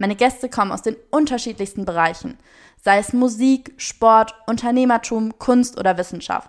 [0.00, 2.38] Meine Gäste kommen aus den unterschiedlichsten Bereichen,
[2.82, 6.48] sei es Musik, Sport, Unternehmertum, Kunst oder Wissenschaft.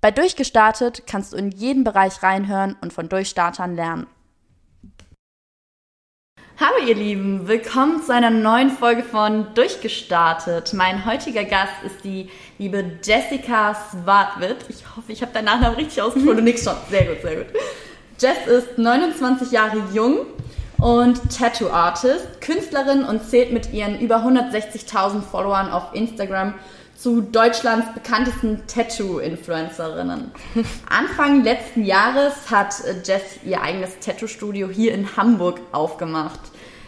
[0.00, 4.08] Bei Durchgestartet kannst du in jeden Bereich reinhören und von Durchstartern lernen.
[6.58, 10.74] Hallo ihr Lieben, willkommen zu einer neuen Folge von Durchgestartet.
[10.74, 12.28] Mein heutiger Gast ist die
[12.58, 14.56] liebe Jessica Swartwit.
[14.68, 16.38] Ich hoffe, ich habe deinen Nachnamen richtig ausgesprochen.
[16.38, 16.74] Du nix schon.
[16.90, 17.46] Sehr gut, sehr gut.
[18.18, 20.26] Jess ist 29 Jahre jung
[20.78, 26.54] und Tattoo Artist, Künstlerin und zählt mit ihren über 160.000 Followern auf Instagram
[26.96, 30.32] zu Deutschlands bekanntesten Tattoo-Influencerinnen.
[30.88, 36.40] Anfang letzten Jahres hat Jess ihr eigenes Tattoo-Studio hier in Hamburg aufgemacht.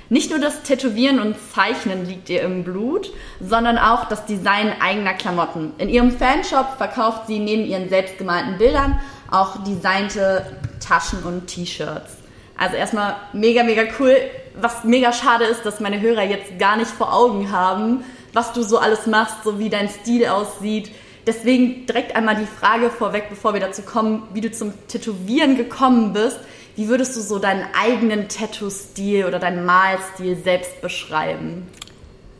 [0.08, 5.14] Nicht nur das Tätowieren und Zeichnen liegt ihr im Blut, sondern auch das Design eigener
[5.14, 5.72] Klamotten.
[5.78, 8.98] In ihrem Fanshop verkauft sie neben ihren selbstgemalten Bildern
[9.30, 10.44] auch designte
[10.80, 12.19] Taschen und T-Shirts.
[12.60, 14.14] Also erstmal mega, mega cool.
[14.60, 18.62] Was mega schade ist, dass meine Hörer jetzt gar nicht vor Augen haben, was du
[18.62, 20.90] so alles machst, so wie dein Stil aussieht.
[21.26, 26.12] Deswegen direkt einmal die Frage vorweg, bevor wir dazu kommen, wie du zum Tätowieren gekommen
[26.12, 26.38] bist.
[26.76, 31.66] Wie würdest du so deinen eigenen Tattoo-Stil oder deinen Malstil selbst beschreiben?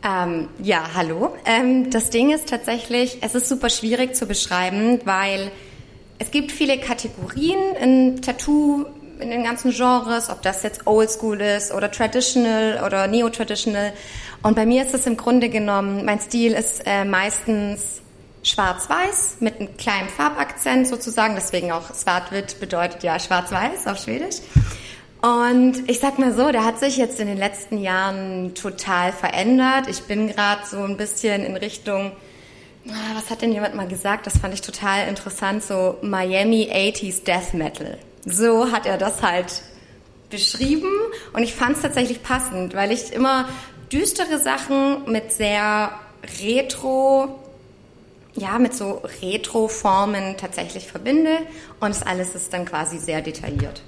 [0.03, 1.35] Ähm, ja, hallo.
[1.45, 5.51] Ähm, das Ding ist tatsächlich, es ist super schwierig zu beschreiben, weil
[6.19, 8.85] es gibt viele Kategorien in Tattoo,
[9.21, 13.93] in den ganzen Genres, ob das jetzt Oldschool ist oder Traditional oder Neo-Traditional.
[14.43, 18.01] Und bei mir ist es im Grunde genommen, mein Stil ist äh, meistens
[18.43, 21.35] schwarz-weiß mit einem kleinen Farbakzent sozusagen.
[21.35, 24.37] Deswegen auch Svartwit bedeutet ja schwarz-weiß auf Schwedisch.
[25.21, 29.87] Und ich sag mal so, der hat sich jetzt in den letzten Jahren total verändert.
[29.87, 32.11] Ich bin gerade so ein bisschen in Richtung,
[32.85, 34.25] was hat denn jemand mal gesagt?
[34.25, 37.99] Das fand ich total interessant, so Miami 80s Death Metal.
[38.25, 39.61] So hat er das halt
[40.29, 40.91] beschrieben
[41.33, 43.49] und ich fand es tatsächlich passend, weil ich immer
[43.91, 45.91] düstere Sachen mit sehr
[46.39, 47.39] retro,
[48.33, 51.37] ja, mit so Retro-Formen tatsächlich verbinde
[51.79, 53.81] und das alles ist dann quasi sehr detailliert.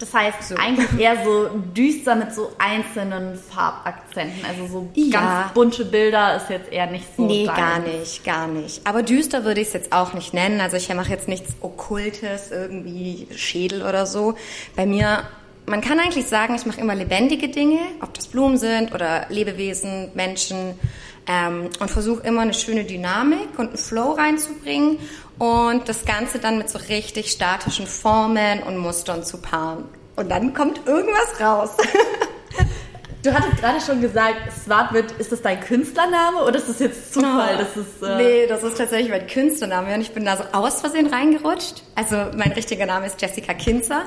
[0.00, 0.56] Das heißt so.
[0.56, 4.44] eigentlich eher so düster mit so einzelnen Farbakzenten.
[4.46, 5.20] Also so ja.
[5.20, 7.26] ganz bunte Bilder ist jetzt eher nicht so.
[7.26, 7.56] Nee, dein.
[7.56, 8.86] gar nicht, gar nicht.
[8.86, 10.62] Aber düster würde ich es jetzt auch nicht nennen.
[10.62, 14.34] Also ich mache jetzt nichts Okkultes, irgendwie Schädel oder so.
[14.74, 15.24] Bei mir
[15.66, 20.10] man kann eigentlich sagen, ich mache immer lebendige Dinge, ob das Blumen sind oder Lebewesen,
[20.14, 20.74] Menschen
[21.28, 24.98] ähm, und versuche immer eine schöne Dynamik und einen Flow reinzubringen
[25.40, 29.86] und das Ganze dann mit so richtig statischen Formen und Mustern zu paaren.
[30.14, 31.70] Und dann kommt irgendwas raus.
[33.22, 37.58] Du hattest gerade schon gesagt, Swartwit, ist das dein Künstlername oder ist das jetzt Zufall?
[37.58, 40.80] Das ist, äh nee, das ist tatsächlich mein Künstlername und ich bin da so aus
[40.80, 41.82] Versehen reingerutscht.
[41.94, 44.04] Also mein richtiger Name ist Jessica Kinzer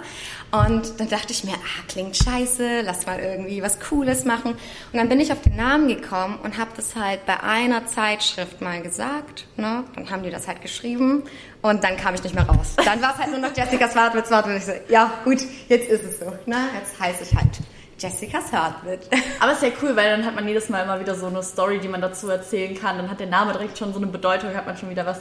[0.51, 4.53] und dann dachte ich mir, ah, klingt scheiße, lass mal irgendwie was Cooles machen.
[4.53, 8.61] Und dann bin ich auf den Namen gekommen und habe das halt bei einer Zeitschrift
[8.61, 9.45] mal gesagt.
[9.57, 9.83] Ne?
[9.93, 11.21] Dann haben die das halt geschrieben
[11.61, 12.73] und dann kam ich nicht mehr raus.
[12.83, 16.03] Dann war es halt nur noch Jessica Swartwit, Swartwit ich so, ja gut, jetzt ist
[16.03, 16.33] es so.
[16.47, 16.57] Ne?
[16.79, 17.59] Jetzt heiße ich halt
[18.03, 19.07] Jessicas Heartbeat.
[19.39, 21.79] Aber ist ja cool, weil dann hat man jedes Mal immer wieder so eine Story,
[21.79, 22.97] die man dazu erzählen kann.
[22.97, 25.19] Dann hat der Name direkt schon so eine Bedeutung, hat man schon wieder was,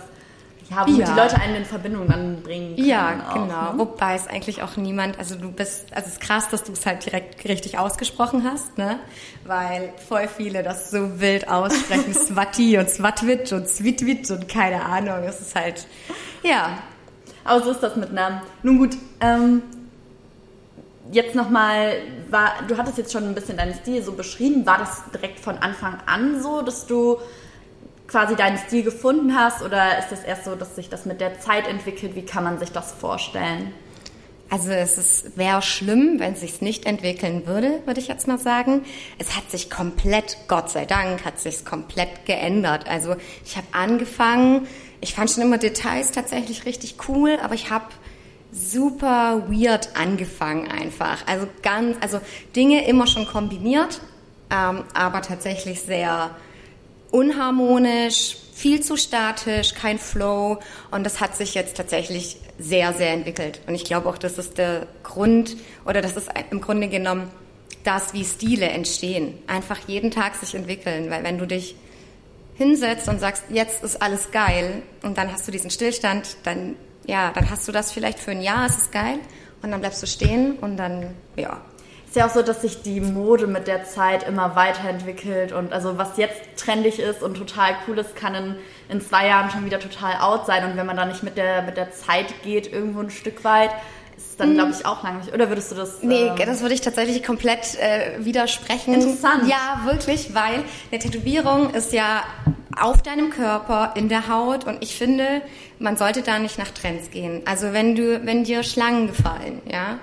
[0.68, 1.06] ja, womit ja.
[1.06, 2.88] die Leute einen in Verbindung dann bringen können.
[2.88, 3.72] Ja, auch, genau.
[3.72, 3.78] Ne?
[3.78, 6.84] Wobei es eigentlich auch niemand, also du bist, also es ist krass, dass du es
[6.84, 8.98] halt direkt richtig ausgesprochen hast, ne?
[9.44, 15.22] Weil voll viele das so wild aussprechen, Swati und Swatwit und Switwit und keine Ahnung.
[15.24, 15.86] Es ist halt,
[16.42, 16.78] ja.
[17.44, 18.40] Aber so ist das mit Namen.
[18.62, 19.62] Nun gut, ähm,
[21.10, 21.94] jetzt nochmal,
[22.68, 24.64] du hattest jetzt schon ein bisschen deinen Stil so beschrieben.
[24.66, 27.18] War das direkt von Anfang an so, dass du
[28.06, 31.40] quasi deinen Stil gefunden hast oder ist das erst so, dass sich das mit der
[31.40, 32.14] Zeit entwickelt?
[32.14, 33.72] Wie kann man sich das vorstellen?
[34.50, 38.84] Also es wäre schlimm, wenn es sich nicht entwickeln würde, würde ich jetzt mal sagen.
[39.18, 42.86] Es hat sich komplett, Gott sei Dank, hat sich komplett geändert.
[42.86, 43.16] Also
[43.46, 44.66] ich habe angefangen,
[45.00, 47.86] ich fand schon immer Details tatsächlich richtig cool, aber ich habe
[48.52, 51.26] super weird angefangen einfach.
[51.26, 52.20] Also ganz, also
[52.54, 54.00] Dinge immer schon kombiniert,
[54.50, 56.30] ähm, aber tatsächlich sehr
[57.10, 60.58] unharmonisch, viel zu statisch, kein Flow
[60.90, 63.60] und das hat sich jetzt tatsächlich sehr, sehr entwickelt.
[63.66, 67.30] Und ich glaube auch, das ist der Grund oder das ist im Grunde genommen
[67.84, 69.34] das, wie Stile entstehen.
[69.46, 71.74] Einfach jeden Tag sich entwickeln, weil wenn du dich
[72.54, 76.76] hinsetzt und sagst, jetzt ist alles geil und dann hast du diesen Stillstand, dann,
[77.06, 79.18] ja, dann hast du das vielleicht für ein Jahr, es ist geil
[79.62, 81.60] und dann bleibst du stehen und dann, ja.
[82.06, 85.96] Ist ja auch so, dass sich die Mode mit der Zeit immer weiterentwickelt und also
[85.96, 88.56] was jetzt trendig ist und total cool ist, kann in,
[88.90, 91.62] in zwei Jahren schon wieder total out sein und wenn man da nicht mit der,
[91.62, 93.70] mit der Zeit geht, irgendwo ein Stück weit,
[94.32, 95.32] ist dann, glaube ich, auch langweilig.
[95.32, 96.02] Oder würdest du das?
[96.02, 98.94] Nee, ähm, das würde ich tatsächlich komplett äh, widersprechen.
[98.94, 99.46] Interessant.
[99.46, 102.22] Ja, wirklich, weil eine Tätowierung ist ja
[102.80, 105.42] auf deinem Körper, in der Haut und ich finde,
[105.78, 107.42] man sollte da nicht nach Trends gehen.
[107.44, 109.98] Also wenn du, wenn dir Schlangen gefallen, ja,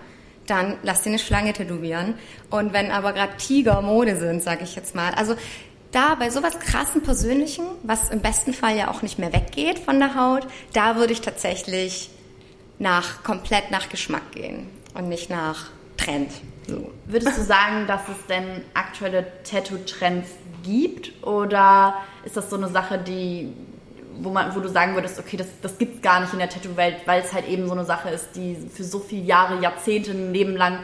[0.45, 2.13] dann lass dir eine Schlange tätowieren.
[2.51, 5.35] Und wenn aber gerade Tiger Mode sind, sage ich jetzt mal, also
[5.91, 9.97] da bei sowas krassen Persönlichen, was im besten Fall ja auch nicht mehr weggeht von
[9.97, 12.11] der Haut, da würde ich tatsächlich
[12.79, 15.67] nach komplett nach Geschmack gehen und nicht nach
[15.97, 16.31] Trend.
[16.67, 16.91] So.
[17.05, 20.29] Würdest du sagen, dass es denn aktuelle Tattoo-Trends
[20.63, 23.53] gibt oder ist das so eine Sache, die
[24.21, 26.49] wo man, wo du sagen würdest, okay, das, das gibt es gar nicht in der
[26.49, 30.11] Tattoo-Welt, weil es halt eben so eine Sache ist, die für so viele Jahre, Jahrzehnte,
[30.11, 30.79] ein Leben lang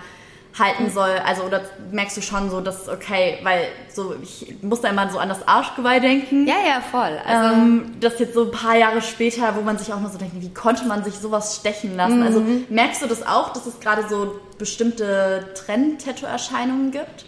[0.58, 1.12] halten soll.
[1.26, 1.62] Also oder
[1.92, 5.48] merkst du schon so, dass okay, weil so ich muss da immer so an das
[5.48, 6.48] Arschgeweih denken.
[6.48, 7.20] Ja, ja, voll.
[7.26, 10.18] Also ähm, das jetzt so ein paar Jahre später, wo man sich auch nur so
[10.18, 12.24] denkt, wie konnte man sich sowas stechen lassen?
[12.24, 12.46] Also, mhm.
[12.46, 17.26] Also merkst du das auch, dass es gerade so bestimmte Trend-Tattoo-Erscheinungen gibt?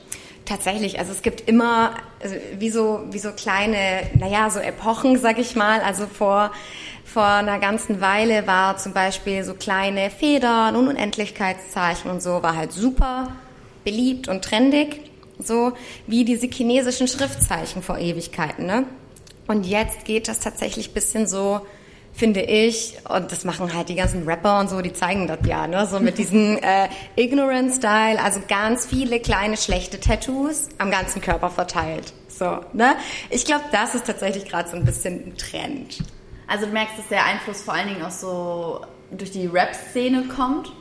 [0.48, 5.40] Tatsächlich, also es gibt immer also wie so wie so kleine, naja, so Epochen, sag
[5.40, 5.82] ich mal.
[5.82, 6.52] Also vor
[7.04, 12.56] vor einer ganzen Weile war zum Beispiel so kleine Federn und Unendlichkeitszeichen und so, war
[12.56, 13.32] halt super
[13.84, 15.10] beliebt und trendig,
[15.40, 15.72] so
[16.06, 18.66] wie diese chinesischen Schriftzeichen vor Ewigkeiten.
[18.66, 18.86] Ne?
[19.48, 21.62] Und jetzt geht das tatsächlich bisschen so,
[22.18, 25.68] finde ich, und das machen halt die ganzen Rapper und so, die zeigen das ja,
[25.68, 25.86] ne?
[25.86, 32.14] so mit diesem äh, Ignorant-Style, also ganz viele kleine schlechte Tattoos am ganzen Körper verteilt.
[32.28, 32.96] So, ne?
[33.30, 36.04] Ich glaube, das ist tatsächlich gerade so ein bisschen ein Trend.
[36.48, 38.82] Also du merkst, dass der Einfluss vor allen Dingen auch so
[39.12, 40.72] durch die Rap-Szene kommt?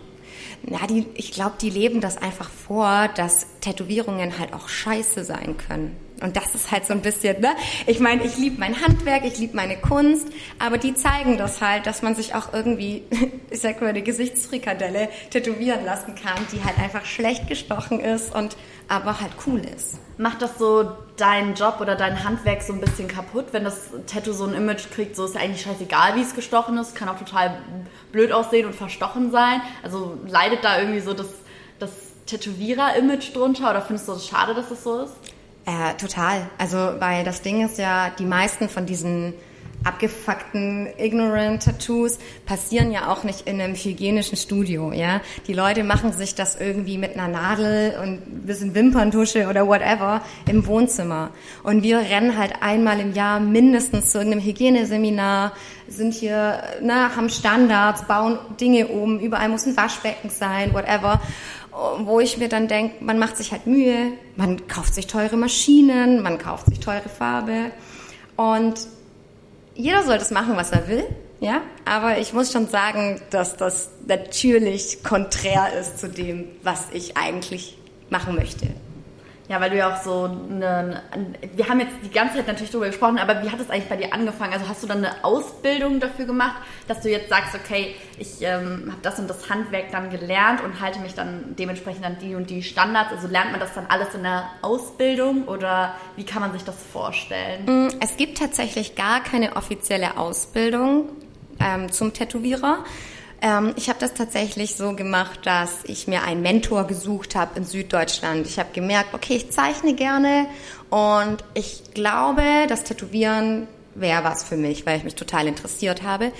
[0.63, 5.57] Na, die, ich glaube, die leben das einfach vor, dass Tätowierungen halt auch scheiße sein
[5.57, 5.97] können.
[6.23, 7.55] Und das ist halt so ein bisschen, ne?
[7.87, 10.29] Ich meine, ich liebe mein Handwerk, ich liebe meine Kunst,
[10.59, 13.05] aber die zeigen das halt, dass man sich auch irgendwie,
[13.51, 18.57] ich sag mal, eine Gesichtsfrikadelle tätowieren lassen kann, die halt einfach schlecht gestochen ist und
[18.89, 19.99] aber halt cool ist.
[20.17, 24.33] Macht das so deinen Job oder dein Handwerk so ein bisschen kaputt, wenn das Tattoo
[24.33, 27.19] so ein Image kriegt, so ist ja eigentlich scheißegal, wie es gestochen ist, kann auch
[27.19, 27.59] total
[28.13, 29.61] blöd aussehen und verstochen sein.
[29.83, 31.29] Also leidet da irgendwie so das,
[31.79, 31.91] das
[32.27, 35.15] Tätowierer-Image drunter oder findest du es das schade, dass das so ist?
[35.67, 36.49] Äh, total.
[36.59, 39.35] Also, weil das Ding ist ja, die meisten von diesen
[39.87, 45.21] abgefuckten ignorant Tattoos passieren ja auch nicht in einem hygienischen Studio, ja.
[45.47, 50.23] Die Leute machen sich das irgendwie mit einer Nadel und ein bisschen Wimperntusche oder whatever
[50.49, 51.31] im Wohnzimmer.
[51.63, 55.53] Und wir rennen halt einmal im Jahr mindestens zu irgendeinem Hygieneseminar,
[55.89, 61.21] sind hier, na, haben Standards, bauen Dinge um, überall muss ein Waschbecken sein, whatever
[62.01, 66.23] wo ich mir dann denke, man macht sich halt Mühe, man kauft sich teure Maschinen,
[66.23, 67.71] man kauft sich teure Farbe
[68.37, 68.75] und
[69.75, 71.05] jeder soll das machen, was er will,
[71.41, 77.17] ja, aber ich muss schon sagen, dass das natürlich konträr ist zu dem, was ich
[77.17, 77.77] eigentlich
[78.09, 78.69] machen möchte.
[79.49, 81.03] Ja, weil du ja auch so eine,
[81.55, 83.97] wir haben jetzt die ganze Zeit natürlich darüber gesprochen, aber wie hat es eigentlich bei
[83.97, 84.53] dir angefangen?
[84.53, 86.57] Also hast du dann eine Ausbildung dafür gemacht,
[86.89, 90.81] dass du jetzt sagst, okay, ich ähm, habe das und das Handwerk dann gelernt und
[90.81, 93.13] halte mich dann dementsprechend an die und die Standards.
[93.13, 96.77] Also lernt man das dann alles in der Ausbildung oder wie kann man sich das
[96.93, 97.65] vorstellen?
[97.67, 101.11] Mm, es gibt tatsächlich gar keine offizielle Ausbildung
[101.61, 102.85] ähm, zum Tätowierer.
[103.43, 107.65] Ähm, ich habe das tatsächlich so gemacht, dass ich mir einen Mentor gesucht habe in
[107.65, 108.47] Süddeutschland.
[108.47, 110.47] Ich habe gemerkt, okay, ich zeichne gerne
[110.91, 116.33] und ich glaube, das Tätowieren wäre was für mich, weil ich mich total interessiert habe.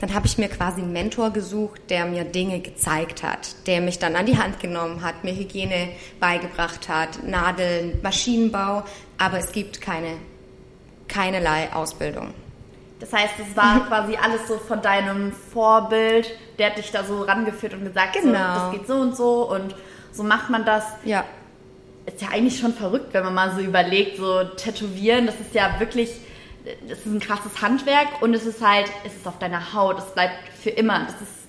[0.00, 3.98] Dann habe ich mir quasi einen Mentor gesucht, der mir Dinge gezeigt hat, der mich
[3.98, 5.88] dann an die Hand genommen hat, mir Hygiene
[6.20, 8.84] beigebracht hat, Nadeln, Maschinenbau,
[9.16, 10.18] aber es gibt keine
[11.08, 12.34] keinerlei Ausbildung.
[13.00, 17.22] Das heißt, es war quasi alles so von deinem Vorbild, der hat dich da so
[17.22, 18.32] rangeführt und gesagt, genau.
[18.32, 19.74] so, das geht so und so und
[20.12, 20.84] so macht man das.
[21.04, 21.24] Ja.
[22.06, 25.80] Ist ja eigentlich schon verrückt, wenn man mal so überlegt, so tätowieren, das ist ja
[25.80, 26.10] wirklich,
[26.88, 30.14] das ist ein krasses Handwerk und es ist halt, es ist auf deiner Haut, es
[30.14, 31.00] bleibt für immer.
[31.00, 31.46] Das ist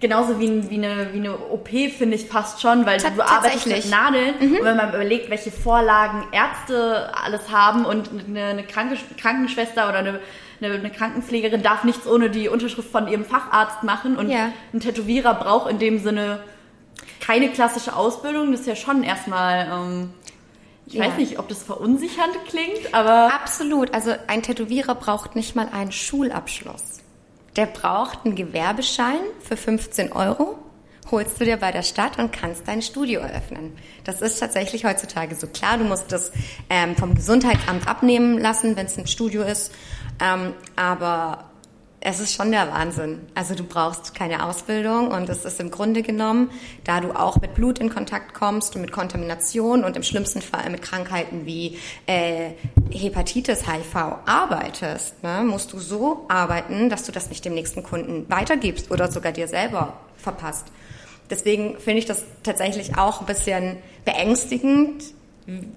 [0.00, 3.88] genauso wie, wie, eine, wie eine OP, finde ich fast schon, weil du arbeitest mit
[3.88, 4.56] Nadeln mhm.
[4.58, 10.20] und wenn man überlegt, welche Vorlagen Ärzte alles haben und eine, eine Krankenschwester oder eine
[10.60, 14.52] eine, eine, Krankenpflegerin darf nichts ohne die Unterschrift von ihrem Facharzt machen und ja.
[14.72, 16.40] ein Tätowierer braucht in dem Sinne
[17.20, 18.52] keine klassische Ausbildung.
[18.52, 20.10] Das ist ja schon erstmal, ähm,
[20.86, 21.06] ich Ja.
[21.06, 23.92] weiß nicht, ob das verunsichernd klingt, aber Absolut.
[23.94, 27.00] Also ein Tätowierer braucht nicht mal einen Schulabschluss.
[27.56, 30.58] Der braucht einen Gewerbeschein für 15 Euro.
[31.10, 33.76] Holst du dir bei der Stadt und kannst dein Studio eröffnen.
[34.04, 35.76] Das ist tatsächlich heutzutage so klar.
[35.78, 36.32] Du musst das
[36.70, 39.70] ähm, vom Gesundheitsamt abnehmen lassen, wenn es ein Studio ist.
[40.20, 41.44] Ähm, aber
[42.06, 43.20] es ist schon der Wahnsinn.
[43.34, 46.50] Also du brauchst keine Ausbildung und es ist im Grunde genommen,
[46.84, 50.68] da du auch mit Blut in Kontakt kommst und mit Kontamination und im schlimmsten Fall
[50.68, 52.50] mit Krankheiten wie äh,
[52.90, 58.26] Hepatitis, HIV arbeitest, ne, musst du so arbeiten, dass du das nicht dem nächsten Kunden
[58.28, 60.66] weitergibst oder sogar dir selber verpasst.
[61.30, 65.04] Deswegen finde ich das tatsächlich auch ein bisschen beängstigend,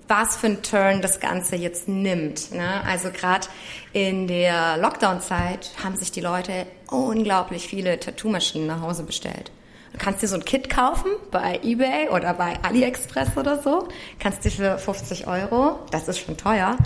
[0.07, 2.53] was für ein Turn das Ganze jetzt nimmt.
[2.53, 2.83] Ne?
[2.85, 3.47] Also gerade
[3.93, 9.51] in der Lockdown-Zeit haben sich die Leute unglaublich viele Tattoo-Maschinen nach Hause bestellt.
[9.91, 13.87] Du kannst dir so ein Kit kaufen bei eBay oder bei AliExpress oder so.
[14.19, 16.77] Kannst dir für 50 Euro, das ist schon teuer,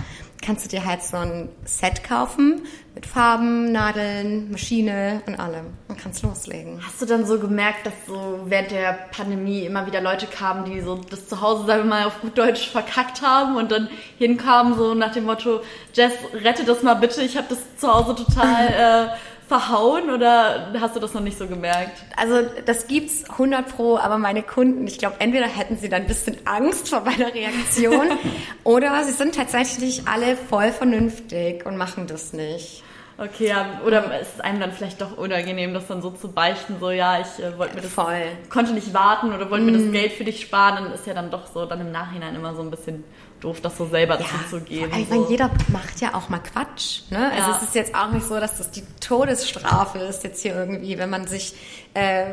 [0.41, 2.63] kannst du dir halt so ein Set kaufen
[2.95, 5.67] mit Farben, Nadeln, Maschine und allem
[6.01, 6.81] kannst loslegen.
[6.86, 10.81] hast du dann so gemerkt, dass so während der Pandemie immer wieder Leute kamen, die
[10.81, 14.77] so das zu Hause, sagen wir mal, auf gut Deutsch verkackt haben und dann hinkamen
[14.77, 15.62] so nach dem Motto,
[15.93, 18.67] Jess, rette das mal bitte, ich habe das zu Hause total
[19.12, 19.17] äh,
[19.51, 22.03] verhauen oder hast du das noch nicht so gemerkt?
[22.15, 26.08] Also das gibt's 100 pro, aber meine Kunden, ich glaube, entweder hätten sie dann ein
[26.08, 28.08] bisschen Angst vor meiner Reaktion
[28.63, 32.81] oder sie sind tatsächlich alle voll vernünftig und machen das nicht.
[33.21, 36.77] Okay, ja, oder ist es einem dann vielleicht doch unangenehm, das dann so zu beichten,
[36.79, 38.23] so ja, ich äh, wollte mir das Voll.
[38.49, 41.29] konnte nicht warten oder wollte mir das Geld für dich sparen, dann ist ja dann
[41.29, 43.03] doch so dann im Nachhinein immer so ein bisschen
[43.39, 44.89] doof, das so selber zuzugeben.
[44.89, 45.29] vor allem, so.
[45.29, 47.01] jeder macht ja auch mal Quatsch.
[47.11, 47.31] Ne?
[47.31, 47.57] Also Ja.
[47.57, 51.09] es ist jetzt auch nicht so, dass das die Todesstrafe ist jetzt hier irgendwie, wenn
[51.11, 51.53] man sich,
[51.93, 52.25] äh,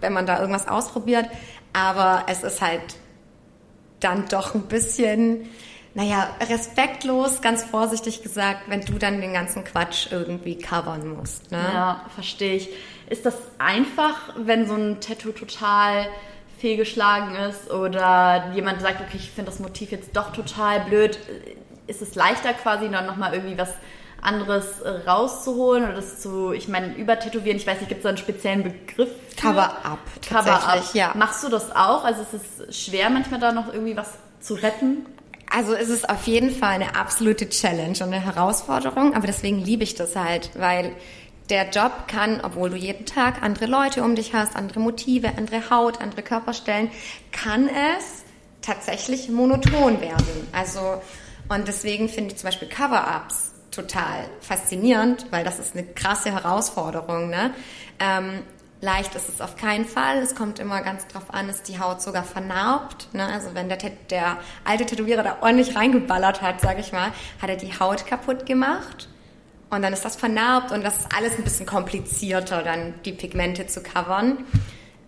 [0.00, 1.26] wenn man da irgendwas ausprobiert.
[1.72, 2.82] Aber es ist halt
[4.00, 5.48] dann doch ein bisschen,
[5.94, 11.50] naja, respektlos, ganz vorsichtig gesagt, wenn du dann den ganzen Quatsch irgendwie covern musst.
[11.50, 11.58] Ne?
[11.58, 12.68] Ja, verstehe ich.
[13.08, 16.06] Ist das einfach, wenn so ein Tattoo total
[16.58, 21.18] fehlgeschlagen ist oder jemand sagt, okay, ich finde das Motiv jetzt doch total blöd,
[21.86, 23.72] ist es leichter quasi dann nochmal irgendwie was
[24.22, 28.18] anderes rauszuholen oder das zu, ich meine, übertätowieren, ich weiß nicht, gibt es da einen
[28.18, 29.08] speziellen Begriff?
[29.40, 29.40] für?
[29.40, 31.12] Cover-up, Cover-up, tatsächlich, ja.
[31.16, 32.04] Machst du das auch?
[32.04, 32.34] Also ist
[32.68, 35.06] es schwer manchmal da noch irgendwie was zu retten?
[35.50, 39.82] Also es ist auf jeden Fall eine absolute Challenge und eine Herausforderung, aber deswegen liebe
[39.82, 40.92] ich das halt, weil
[41.50, 45.68] der Job kann, obwohl du jeden Tag andere Leute um dich hast, andere Motive, andere
[45.68, 46.90] Haut, andere Körperstellen,
[47.32, 48.22] kann es
[48.62, 50.48] tatsächlich monoton werden.
[50.52, 51.02] Also
[51.48, 57.28] und deswegen finde ich zum Beispiel Cover-ups total faszinierend, weil das ist eine krasse Herausforderung.
[57.28, 57.52] Ne?
[57.98, 58.42] Ähm,
[58.82, 60.18] Leicht ist es auf keinen Fall.
[60.18, 63.12] Es kommt immer ganz drauf an, ist die Haut sogar vernarbt.
[63.12, 63.26] Ne?
[63.26, 67.56] Also wenn der, der alte Tätowierer da ordentlich reingeballert hat, sage ich mal, hat er
[67.56, 69.08] die Haut kaputt gemacht.
[69.68, 73.66] Und dann ist das vernarbt und das ist alles ein bisschen komplizierter, dann die Pigmente
[73.66, 74.38] zu covern.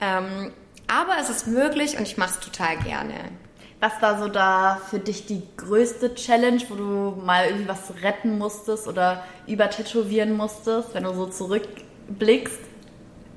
[0.00, 0.52] Ähm,
[0.87, 3.14] aber es ist möglich und ich mache es total gerne.
[3.81, 8.38] Was war so da für dich die größte Challenge, wo du mal irgendwie was retten
[8.38, 12.72] musstest oder übertätowieren musstest, wenn du so zurückblickst?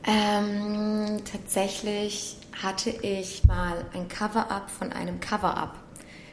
[0.08, 5.76] Ähm, tatsächlich hatte ich mal ein Cover-up von einem Cover-up.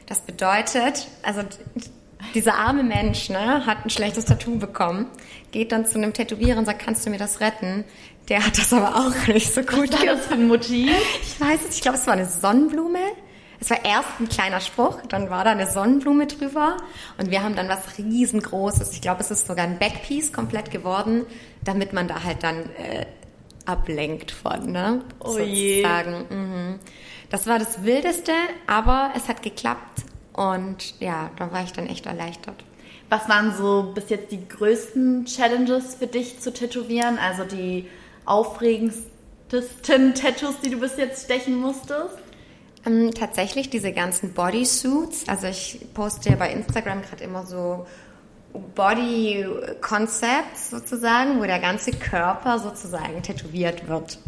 [0.05, 1.41] Das bedeutet, also
[2.33, 5.07] dieser arme Mensch ne, hat ein schlechtes Tattoo bekommen,
[5.51, 7.83] geht dann zu einem Tätowierer und sagt, kannst du mir das retten?
[8.29, 10.91] Der hat das aber auch nicht so gut Was war das für ein Motiv?
[11.21, 12.99] Ich weiß es, ich glaube, es war eine Sonnenblume.
[13.59, 16.75] Es war erst ein kleiner Spruch, dann war da eine Sonnenblume drüber
[17.17, 18.91] und wir haben dann was riesengroßes.
[18.91, 21.25] Ich glaube, es ist sogar ein Backpiece komplett geworden,
[21.63, 23.05] damit man da halt dann äh,
[23.65, 25.01] ablenkt von, ne?
[25.19, 25.81] Oh je.
[25.81, 26.25] Sozusagen.
[26.29, 26.79] Mhm.
[27.29, 28.33] Das war das Wildeste,
[28.67, 30.03] aber es hat geklappt
[30.33, 32.63] und ja, da war ich dann echt erleichtert.
[33.09, 37.17] Was waren so bis jetzt die größten Challenges für dich zu tätowieren?
[37.19, 37.87] Also die
[38.25, 42.17] aufregendsten Tattoos, die du bis jetzt stechen musstest?
[42.85, 47.85] Ähm, tatsächlich diese ganzen Bodysuits, also ich poste ja bei Instagram gerade immer so
[48.75, 49.45] Body
[49.81, 54.19] Concepts sozusagen, wo der ganze Körper sozusagen tätowiert wird.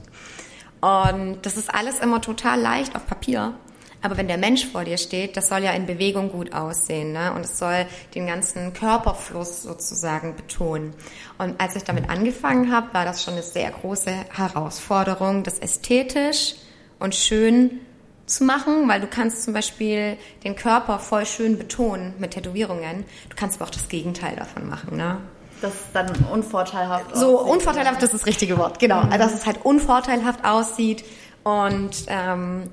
[0.81, 3.53] Und das ist alles immer total leicht auf Papier.
[4.01, 7.33] Aber wenn der Mensch vor dir steht, das soll ja in Bewegung gut aussehen, ne?
[7.33, 10.93] Und es soll den ganzen Körperfluss sozusagen betonen.
[11.39, 16.53] Und als ich damit angefangen habe, war das schon eine sehr große Herausforderung, das ästhetisch
[16.99, 17.79] und schön
[18.25, 23.05] zu machen, weil du kannst zum Beispiel den Körper voll schön betonen mit Tätowierungen.
[23.29, 25.17] Du kannst aber auch das Gegenteil davon machen, ne?
[25.61, 27.15] Das ist dann unvorteilhaft.
[27.15, 27.53] So aussieht.
[27.53, 28.99] unvorteilhaft ist das richtige Wort, genau.
[28.99, 31.05] Also dass es halt unvorteilhaft aussieht
[31.43, 32.71] Und ähm,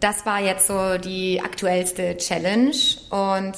[0.00, 2.74] das war jetzt so die aktuellste Challenge
[3.10, 3.52] und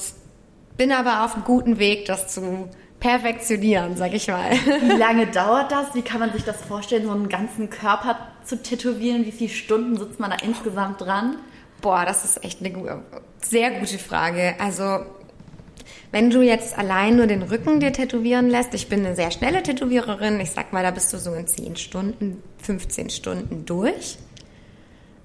[0.77, 4.51] bin aber auf einem guten Weg, das zu perfektionieren, sag ich mal.
[4.51, 5.93] Wie lange dauert das?
[5.93, 9.25] Wie kann man sich das vorstellen, so einen ganzen Körper zu tätowieren?
[9.25, 11.37] Wie viele Stunden sitzt man da insgesamt dran?
[11.81, 13.03] Boah, das ist echt eine
[13.41, 14.55] sehr gute Frage.
[14.59, 15.05] Also
[16.11, 19.63] wenn du jetzt allein nur den Rücken dir tätowieren lässt, ich bin eine sehr schnelle
[19.63, 24.17] Tätowiererin, ich sag mal, da bist du so in 10 Stunden, 15 Stunden durch.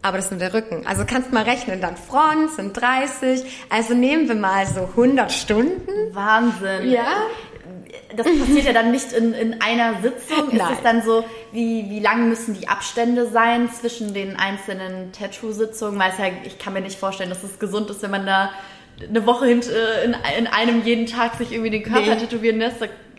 [0.08, 0.86] Aber das ist nur der Rücken.
[0.86, 3.44] Also kannst mal rechnen, dann Front sind 30.
[3.68, 5.90] Also nehmen wir mal so 100 Stunden.
[6.12, 6.90] Wahnsinn.
[6.90, 7.04] Ja.
[8.16, 10.48] Das passiert ja dann nicht in, in einer Sitzung.
[10.48, 10.72] Ist Nein.
[10.74, 15.98] es dann so, wie, wie lang müssen die Abstände sein zwischen den einzelnen Tattoo-Sitzungen?
[15.98, 18.50] Weil ja, ich kann mir nicht vorstellen, dass es gesund ist, wenn man da
[19.06, 22.20] eine Woche hint, äh, in, in einem jeden Tag sich irgendwie den Körper Nee.
[22.20, 22.76] tätowieren lässt.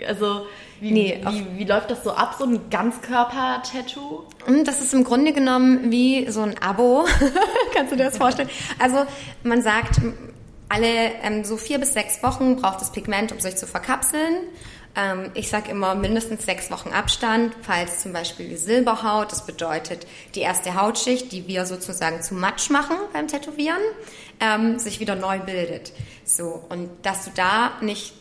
[0.07, 0.47] Also
[0.79, 4.23] wie, Nee, wie, wie läuft das so ab, so ein Ganzkörper-Tattoo?
[4.47, 7.05] Und Das ist im Grunde genommen wie so ein Abo.
[7.73, 8.49] Kannst du dir das vorstellen?
[8.77, 9.05] Also
[9.43, 9.99] man sagt,
[10.69, 14.35] alle ähm, so vier bis sechs Wochen braucht das Pigment, um sich zu verkapseln.
[14.95, 20.07] Ähm, ich sage immer mindestens sechs Wochen Abstand, falls zum Beispiel die Silberhaut, das bedeutet
[20.35, 23.81] die erste Hautschicht, die wir sozusagen zu Matsch machen beim Tätowieren,
[24.39, 25.91] ähm, sich wieder neu bildet.
[26.23, 28.13] So, und dass du da nicht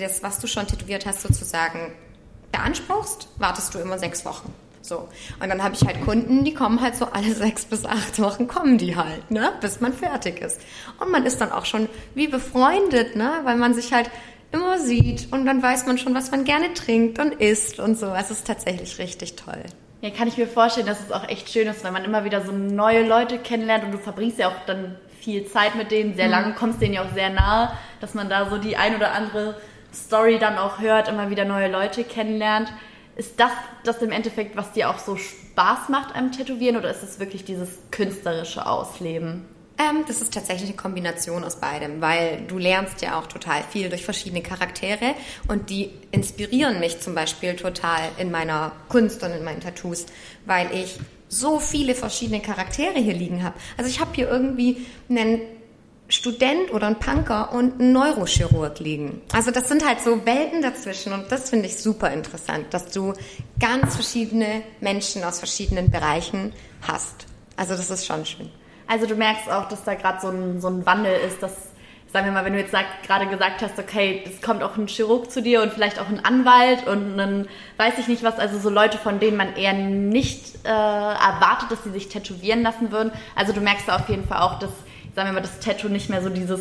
[0.00, 1.92] das, was du schon tätowiert hast, sozusagen
[2.52, 4.52] beanspruchst, wartest du immer sechs Wochen.
[4.82, 5.08] So.
[5.40, 8.48] Und dann habe ich halt Kunden, die kommen halt so alle sechs bis acht Wochen
[8.48, 10.60] kommen die halt, ne, bis man fertig ist.
[10.98, 14.10] Und man ist dann auch schon wie befreundet, ne, weil man sich halt
[14.52, 18.12] immer sieht und dann weiß man schon, was man gerne trinkt und isst und so.
[18.12, 19.62] Es ist tatsächlich richtig toll.
[20.00, 22.44] Ja, kann ich mir vorstellen, dass es auch echt schön ist, wenn man immer wieder
[22.44, 26.28] so neue Leute kennenlernt und du verbringst ja auch dann viel Zeit mit denen, sehr
[26.28, 29.56] lange, kommst denen ja auch sehr nahe, dass man da so die ein oder andere
[29.94, 32.72] Story dann auch hört, immer wieder neue Leute kennenlernt.
[33.16, 33.52] Ist das
[33.84, 37.44] das im Endeffekt, was dir auch so Spaß macht am Tätowieren oder ist es wirklich
[37.44, 39.44] dieses künstlerische Ausleben?
[39.78, 43.88] Ähm, das ist tatsächlich eine Kombination aus beidem, weil du lernst ja auch total viel
[43.88, 45.14] durch verschiedene Charaktere
[45.48, 50.06] und die inspirieren mich zum Beispiel total in meiner Kunst und in meinen Tattoos,
[50.44, 50.98] weil ich
[51.28, 53.54] so viele verschiedene Charaktere hier liegen habe.
[53.78, 55.40] Also ich habe hier irgendwie einen
[56.10, 59.22] Student oder einen Punker und einen Neurochirurg liegen.
[59.32, 63.14] Also das sind halt so Welten dazwischen und das finde ich super interessant, dass du
[63.58, 66.52] ganz verschiedene Menschen aus verschiedenen Bereichen
[66.86, 67.26] hast.
[67.56, 68.50] Also das ist schon schön.
[68.88, 71.52] Also du merkst auch, dass da gerade so ein, so ein Wandel ist, dass,
[72.12, 74.88] sagen wir mal, wenn du jetzt sagt, gerade gesagt hast, okay, es kommt auch ein
[74.88, 78.58] Chirurg zu dir und vielleicht auch ein Anwalt und ein, weiß ich nicht was, also
[78.58, 83.12] so Leute, von denen man eher nicht äh, erwartet, dass sie sich tätowieren lassen würden.
[83.36, 84.72] Also du merkst da auf jeden Fall auch, dass,
[85.14, 86.60] sagen wir mal, das Tattoo nicht mehr so dieses,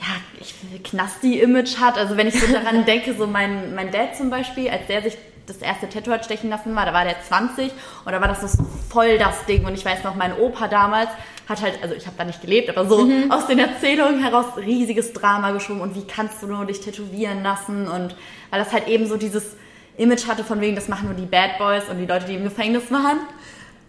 [0.00, 0.06] ja,
[0.40, 1.98] ich will Knasti-Image hat.
[1.98, 5.16] Also wenn ich so daran denke, so mein, mein Dad zum Beispiel, als der sich
[5.46, 7.70] das erste Tattoo hat stechen lassen war, da war der 20
[8.04, 11.08] und da war das so voll das Ding und ich weiß noch, mein Opa damals
[11.48, 15.12] hat halt, also ich habe da nicht gelebt, aber so aus den Erzählungen heraus riesiges
[15.12, 18.16] Drama geschoben und wie kannst du nur dich tätowieren lassen und
[18.50, 19.56] weil das halt eben so dieses
[19.96, 22.44] Image hatte von wegen, das machen nur die Bad Boys und die Leute, die im
[22.44, 23.18] Gefängnis waren.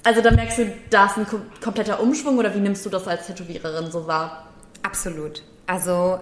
[0.08, 3.10] Also da merkst du, da ist ein kom- kompletter Umschwung oder wie nimmst du das
[3.10, 4.48] als Tätowiererin so wahr?
[4.82, 5.44] Absolut.
[5.66, 6.22] Also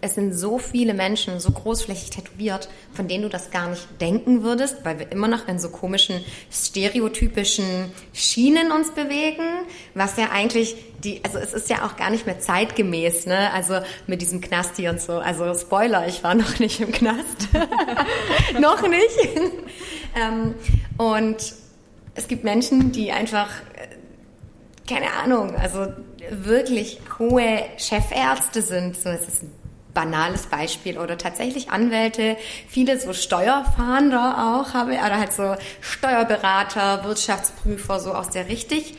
[0.00, 4.42] es sind so viele Menschen so großflächig tätowiert, von denen du das gar nicht denken
[4.42, 9.44] würdest, weil wir immer noch in so komischen stereotypischen Schienen uns bewegen,
[9.92, 13.52] was ja eigentlich die, also es ist ja auch gar nicht mehr zeitgemäß, ne?
[13.52, 15.18] Also mit diesem Knasti und so.
[15.18, 17.48] Also Spoiler, ich war noch nicht im Knast.
[18.60, 19.18] noch nicht.
[20.16, 20.54] ähm,
[20.96, 21.63] und
[22.14, 23.48] es gibt Menschen, die einfach
[24.88, 25.92] keine Ahnung, also
[26.30, 28.96] wirklich hohe Chefärzte sind.
[28.96, 29.52] So, es ist ein
[29.94, 32.36] banales Beispiel oder tatsächlich Anwälte,
[32.68, 38.94] viele so Steuerfahnder auch habe, oder halt so Steuerberater, Wirtschaftsprüfer, so aus der richtig,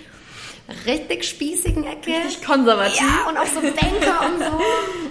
[0.85, 2.11] richtig spießigen Ecke.
[2.11, 3.01] Richtig konservativ.
[3.01, 4.61] Ja, und auch so Banker und so.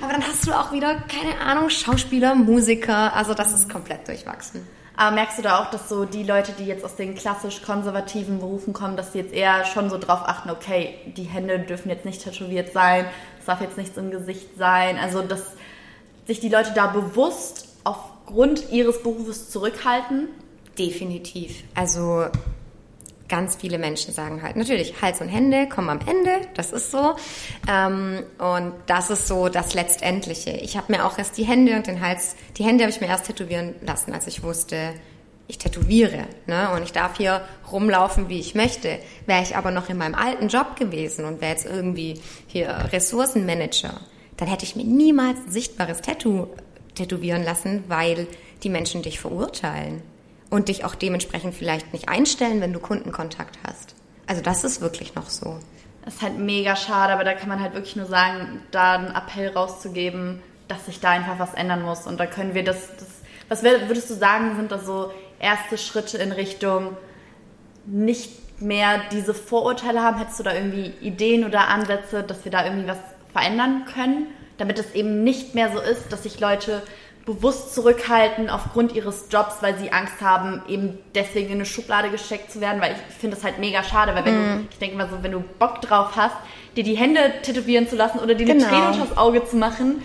[0.02, 3.14] Aber dann hast du auch wieder, keine Ahnung, Schauspieler, Musiker.
[3.14, 4.66] Also das ist komplett durchwachsen.
[4.96, 8.38] Aber merkst du da auch, dass so die Leute, die jetzt aus den klassisch konservativen
[8.38, 12.04] Berufen kommen, dass die jetzt eher schon so drauf achten, okay, die Hände dürfen jetzt
[12.04, 13.06] nicht tätowiert sein,
[13.40, 14.96] es darf jetzt nichts im Gesicht sein.
[14.98, 15.52] Also, dass
[16.26, 20.28] sich die Leute da bewusst aufgrund ihres Berufes zurückhalten.
[20.78, 21.64] Definitiv.
[21.74, 22.26] Also
[23.34, 27.16] ganz viele Menschen sagen halt, natürlich, Hals und Hände kommen am Ende, das ist so.
[27.68, 30.50] Ähm, und das ist so das Letztendliche.
[30.50, 33.08] Ich habe mir auch erst die Hände und den Hals, die Hände habe ich mir
[33.08, 34.94] erst tätowieren lassen, als ich wusste,
[35.48, 36.70] ich tätowiere ne?
[36.76, 37.40] und ich darf hier
[37.72, 39.00] rumlaufen, wie ich möchte.
[39.26, 44.00] Wäre ich aber noch in meinem alten Job gewesen und wäre jetzt irgendwie hier Ressourcenmanager,
[44.36, 46.46] dann hätte ich mir niemals ein sichtbares Tattoo
[46.94, 48.28] tätowieren lassen, weil
[48.62, 50.02] die Menschen dich verurteilen
[50.54, 53.96] und dich auch dementsprechend vielleicht nicht einstellen, wenn du Kundenkontakt hast.
[54.28, 55.58] Also das ist wirklich noch so.
[56.04, 59.14] Das ist halt mega schade, aber da kann man halt wirklich nur sagen, da einen
[59.14, 62.06] Appell rauszugeben, dass sich da einfach was ändern muss.
[62.06, 63.08] Und da können wir das, das
[63.48, 66.96] was würdest du sagen, sind da so erste Schritte in Richtung
[67.84, 70.18] nicht mehr diese Vorurteile haben?
[70.18, 72.98] Hättest du da irgendwie Ideen oder Ansätze, dass wir da irgendwie was
[73.32, 76.80] verändern können, damit es eben nicht mehr so ist, dass sich Leute
[77.24, 82.52] bewusst zurückhalten aufgrund ihres Jobs, weil sie Angst haben, eben deswegen in eine Schublade gesteckt
[82.52, 84.58] zu werden, weil ich finde das halt mega schade, weil wenn mm.
[84.58, 86.36] du, ich denke mal so, wenn du Bock drauf hast,
[86.76, 88.68] dir die Hände tätowieren zu lassen oder dir eine genau.
[88.68, 90.02] Träne unters Auge zu machen.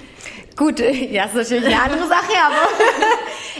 [0.55, 0.79] Gut,
[1.11, 2.55] ja, ist natürlich eine andere Sache, aber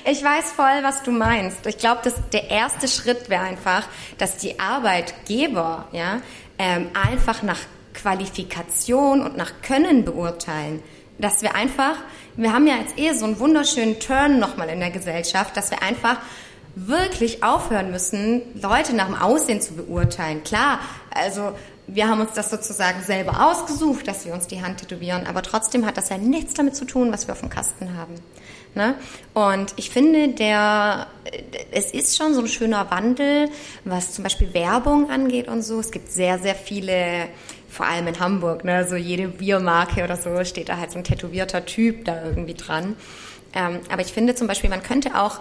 [0.11, 1.65] ich weiß voll, was du meinst.
[1.65, 6.21] Ich glaube, dass der erste Schritt wäre einfach, dass die Arbeitgeber, ja,
[6.57, 7.59] ähm, einfach nach
[7.93, 10.81] Qualifikation und nach Können beurteilen.
[11.19, 11.95] Dass wir einfach,
[12.35, 15.83] wir haben ja jetzt eh so einen wunderschönen Turn nochmal in der Gesellschaft, dass wir
[15.83, 16.17] einfach
[16.75, 20.43] wirklich aufhören müssen, Leute nach dem Aussehen zu beurteilen.
[20.43, 20.79] Klar,
[21.11, 21.53] also
[21.87, 25.85] wir haben uns das sozusagen selber ausgesucht, dass wir uns die Hand tätowieren, aber trotzdem
[25.85, 28.15] hat das ja nichts damit zu tun, was wir auf dem Kasten haben.
[28.75, 28.93] Ne?
[29.33, 31.07] Und ich finde, der,
[31.71, 33.49] es ist schon so ein schöner Wandel,
[33.83, 35.79] was zum Beispiel Werbung angeht und so.
[35.79, 37.27] Es gibt sehr, sehr viele,
[37.69, 38.87] vor allem in Hamburg, ne?
[38.87, 42.95] so jede Biermarke oder so steht da halt so ein tätowierter Typ da irgendwie dran.
[43.53, 45.39] Ähm, aber ich finde zum Beispiel, man könnte auch,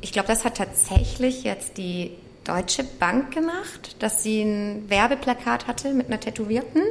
[0.00, 2.12] ich glaube, das hat tatsächlich jetzt die
[2.44, 6.82] Deutsche Bank gemacht, dass sie ein Werbeplakat hatte mit einer Tätowierten.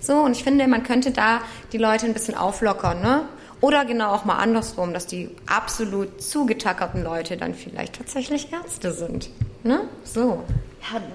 [0.00, 1.40] So, und ich finde, man könnte da
[1.72, 3.22] die Leute ein bisschen auflockern, ne?
[3.60, 9.30] Oder genau auch mal andersrum, dass die absolut zugetackerten Leute dann vielleicht tatsächlich Ärzte sind.
[9.64, 9.80] Ne?
[10.04, 10.44] So.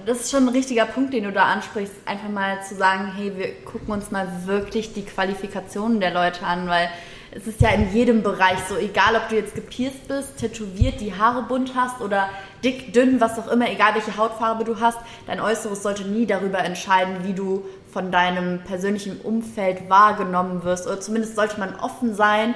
[0.06, 1.94] Das ist schon ein richtiger Punkt, den du da ansprichst.
[2.04, 6.68] Einfach mal zu sagen, hey, wir gucken uns mal wirklich die Qualifikationen der Leute an,
[6.68, 6.88] weil
[7.32, 11.14] es ist ja in jedem Bereich so, egal ob du jetzt gepierst bist, tätowiert, die
[11.14, 12.28] Haare bunt hast oder
[12.62, 16.60] dick, dünn, was auch immer, egal welche Hautfarbe du hast, dein Äußeres sollte nie darüber
[16.60, 20.86] entscheiden, wie du von deinem persönlichen Umfeld wahrgenommen wirst.
[20.86, 22.54] Oder zumindest sollte man offen sein.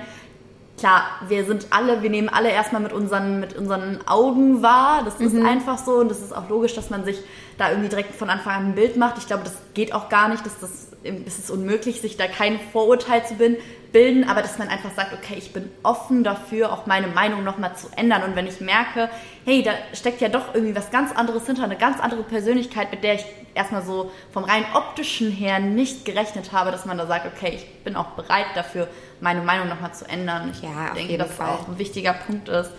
[0.79, 5.03] Klar, wir sind alle, wir nehmen alle erstmal mit unseren, mit unseren Augen wahr.
[5.05, 5.45] Das ist mhm.
[5.45, 7.19] einfach so und das ist auch logisch, dass man sich
[7.57, 9.19] da irgendwie direkt von Anfang an ein Bild macht.
[9.19, 12.59] Ich glaube, das geht auch gar nicht, dass das es ist unmöglich, sich da kein
[12.73, 17.07] Vorurteil zu bilden, aber dass man einfach sagt, okay, ich bin offen dafür, auch meine
[17.07, 18.23] Meinung nochmal zu ändern.
[18.25, 19.09] Und wenn ich merke,
[19.45, 23.05] hey, da steckt ja doch irgendwie was ganz anderes hinter, eine ganz andere Persönlichkeit, mit
[23.05, 27.27] der ich erstmal so vom rein optischen her nicht gerechnet habe, dass man da sagt,
[27.27, 28.89] okay, ich bin auch bereit dafür,
[29.21, 30.51] meine Meinung nochmal zu ändern.
[30.53, 32.71] Ich ja, denke, dass das auch ein wichtiger Punkt ist.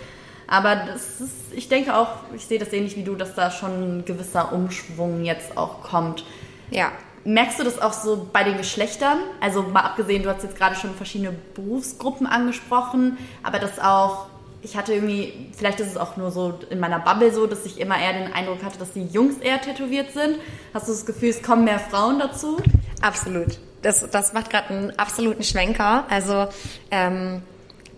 [0.47, 3.99] Aber das ist, ich denke auch, ich sehe das ähnlich wie du, dass da schon
[3.99, 6.25] ein gewisser Umschwung jetzt auch kommt.
[6.71, 6.91] Ja,
[7.25, 9.19] Merkst du das auch so bei den Geschlechtern?
[9.41, 14.27] Also mal abgesehen, du hast jetzt gerade schon verschiedene Berufsgruppen angesprochen, aber das auch,
[14.61, 17.79] ich hatte irgendwie, vielleicht ist es auch nur so in meiner Bubble so, dass ich
[17.79, 20.37] immer eher den Eindruck hatte, dass die Jungs eher tätowiert sind.
[20.73, 22.57] Hast du das Gefühl, es kommen mehr Frauen dazu?
[23.01, 23.59] Absolut.
[23.81, 26.05] Das, das macht gerade einen absoluten Schwenker.
[26.09, 26.47] Also
[26.91, 27.41] ähm,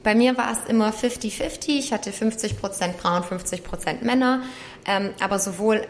[0.04, 1.70] bei mir war es immer 50-50.
[1.70, 4.42] Ich hatte 50% Frauen, 50% Männer.
[4.86, 5.86] Ähm, aber sowohl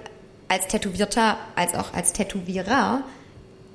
[0.47, 3.04] als Tätowierter als auch als Tätowierer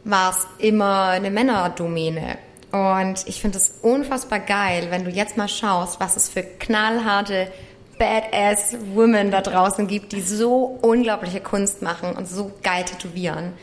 [0.05, 2.38] war es immer eine Männerdomäne.
[2.70, 7.50] Und ich finde es unfassbar geil, wenn du jetzt mal schaust, was es für knallharte
[7.98, 13.55] Badass Women da draußen gibt, die so unglaubliche Kunst machen und so geil tätowieren.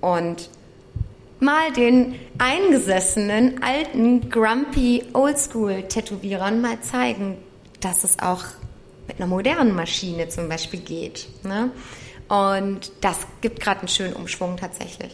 [0.00, 0.48] Und
[1.42, 7.36] mal den eingesessenen, alten, grumpy, oldschool-Tätowierern mal zeigen,
[7.80, 8.44] dass es auch
[9.08, 11.28] mit einer modernen Maschine zum Beispiel geht.
[11.44, 11.70] Ne?
[12.28, 15.12] Und das gibt gerade einen schönen Umschwung tatsächlich.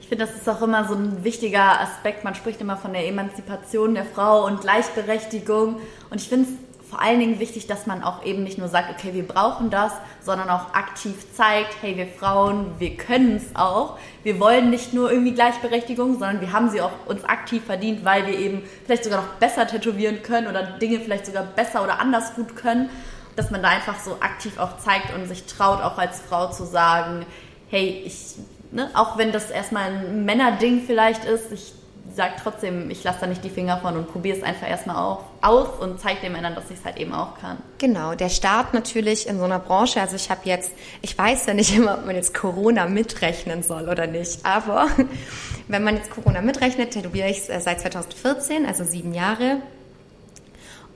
[0.00, 2.24] Ich finde, das ist auch immer so ein wichtiger Aspekt.
[2.24, 5.80] Man spricht immer von der Emanzipation der Frau und Gleichberechtigung.
[6.10, 8.90] Und ich finde es vor allen Dingen wichtig, dass man auch eben nicht nur sagt,
[8.90, 9.92] okay, wir brauchen das,
[10.24, 13.98] sondern auch aktiv zeigt, hey, wir Frauen, wir können es auch.
[14.22, 18.26] Wir wollen nicht nur irgendwie Gleichberechtigung, sondern wir haben sie auch uns aktiv verdient, weil
[18.26, 22.34] wir eben vielleicht sogar noch besser tätowieren können oder Dinge vielleicht sogar besser oder anders
[22.34, 22.88] gut können.
[23.36, 26.64] Dass man da einfach so aktiv auch zeigt und sich traut, auch als Frau zu
[26.64, 27.26] sagen,
[27.68, 28.36] hey, ich
[28.74, 31.72] ne, auch wenn das erstmal ein Männerding vielleicht ist, ich
[32.14, 35.20] sage trotzdem, ich lasse da nicht die Finger von und probiere es einfach erstmal auf,
[35.40, 37.58] aus und zeige den Männern, dass ich es halt eben auch kann.
[37.78, 41.54] Genau, der Start natürlich in so einer Branche, also ich habe jetzt, ich weiß ja
[41.54, 44.88] nicht immer, ob man jetzt Corona mitrechnen soll oder nicht, aber
[45.68, 49.58] wenn man jetzt Corona mitrechnet, tätowiere ich es seit 2014, also sieben Jahre.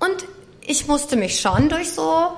[0.01, 0.27] Und
[0.61, 2.29] ich musste mich schon durch so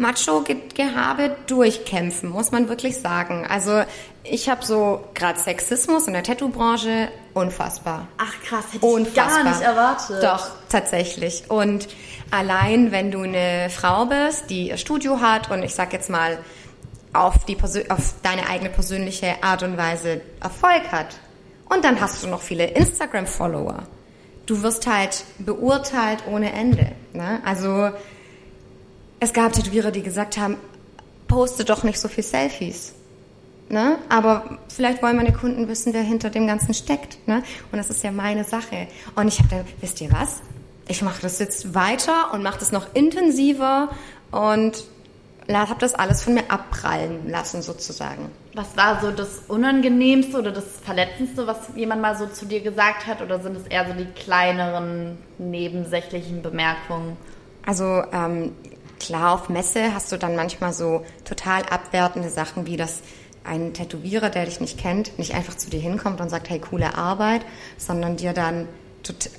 [0.00, 3.46] Macho-Gehabe durchkämpfen, muss man wirklich sagen.
[3.46, 3.82] Also
[4.22, 8.06] ich habe so gerade Sexismus in der Tattoo-Branche unfassbar.
[8.18, 9.44] Ach krass, hätte ich unfassbar.
[9.44, 10.22] gar nicht erwartet.
[10.22, 11.44] Doch, tatsächlich.
[11.48, 11.88] Und
[12.30, 16.38] allein, wenn du eine Frau bist, die ihr Studio hat und ich sag jetzt mal
[17.12, 17.56] auf, die,
[17.90, 21.18] auf deine eigene persönliche Art und Weise Erfolg hat.
[21.68, 23.84] Und dann hast du noch viele Instagram-Follower.
[24.46, 26.92] Du wirst halt beurteilt ohne Ende.
[27.12, 27.40] Ne?
[27.44, 27.90] Also
[29.20, 30.56] es gab Tätowierer, die gesagt haben,
[31.28, 32.94] poste doch nicht so viel Selfies.
[33.70, 33.98] Ne?
[34.08, 37.26] Aber vielleicht wollen meine Kunden wissen, wer hinter dem Ganzen steckt.
[37.28, 37.44] Ne?
[37.70, 38.88] Und das ist ja meine Sache.
[39.14, 40.42] Und ich habe dann, wisst ihr was?
[40.88, 43.90] Ich mache das jetzt weiter und mache das noch intensiver
[44.32, 44.84] und
[45.48, 48.30] habe das alles von mir abprallen lassen sozusagen.
[48.54, 53.06] Was war so das Unangenehmste oder das Verletzendste, was jemand mal so zu dir gesagt
[53.06, 53.22] hat?
[53.22, 57.16] Oder sind es eher so die kleineren, nebensächlichen Bemerkungen?
[57.64, 58.52] Also ähm,
[58.98, 63.00] klar, auf Messe hast du dann manchmal so total abwertende Sachen wie das
[63.44, 66.94] ein Tätowierer, der dich nicht kennt, nicht einfach zu dir hinkommt und sagt, hey, coole
[66.96, 67.42] Arbeit,
[67.78, 68.68] sondern dir dann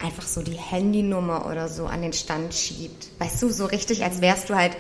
[0.04, 3.08] einfach so die Handynummer oder so an den Stand schiebt.
[3.20, 4.76] Weißt du, so richtig, als wärst du halt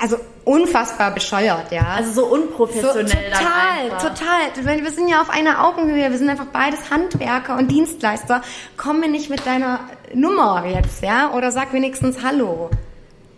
[0.00, 1.82] also unfassbar bescheuert, ja.
[1.96, 4.82] Also so unprofessionell so, total, total.
[4.82, 8.42] Wir sind ja auf einer Augenhöhe, wir sind einfach beides Handwerker und Dienstleister.
[8.76, 9.80] Komm mir nicht mit deiner
[10.14, 12.70] Nummer jetzt, ja, oder sag wenigstens Hallo.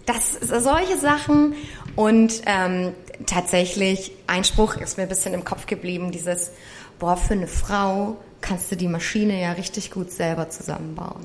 [0.06, 1.54] Das solche Sachen
[1.94, 2.92] und ähm,
[3.26, 6.50] tatsächlich ein Spruch ist mir ein bisschen im Kopf geblieben, dieses
[6.98, 11.24] boah für eine Frau kannst du die Maschine ja richtig gut selber zusammenbauen.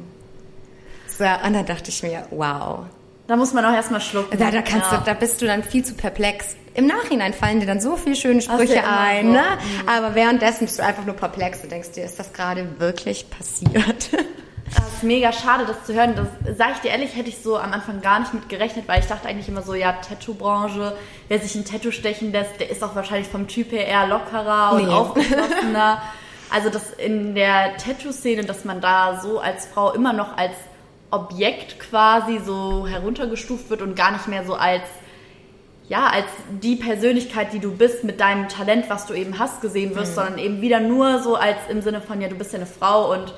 [1.07, 2.85] So, und dann dachte ich mir, wow,
[3.27, 4.37] da muss man auch erstmal schlucken.
[4.37, 4.99] Da, da, kannst ja.
[4.99, 6.55] du, da bist du dann viel zu perplex.
[6.73, 9.33] Im Nachhinein fallen dir dann so viele schöne Sprüche ein, so.
[9.33, 9.41] ne?
[9.41, 9.89] Mhm.
[9.89, 14.11] Aber währenddessen bist du einfach nur perplex und denkst dir, ist das gerade wirklich passiert?
[14.75, 16.15] Das ist mega schade, das zu hören.
[16.15, 18.99] Das sage ich dir ehrlich, hätte ich so am Anfang gar nicht mit gerechnet, weil
[18.99, 20.95] ich dachte eigentlich immer so, ja, Tattoo-Branche,
[21.27, 24.73] wer sich ein Tattoo stechen lässt, der ist auch wahrscheinlich vom Typ her eher lockerer
[24.73, 24.93] und nee.
[24.93, 26.01] aufgeschlossener.
[26.49, 30.53] Also das in der Tattoo-Szene, dass man da so als Frau immer noch als
[31.12, 34.84] Objekt quasi so heruntergestuft wird und gar nicht mehr so als
[35.89, 36.25] ja, als
[36.62, 40.15] die Persönlichkeit, die du bist, mit deinem Talent, was du eben hast, gesehen wirst, mhm.
[40.15, 43.13] sondern eben wieder nur so als im Sinne von, ja, du bist ja eine Frau
[43.13, 43.34] und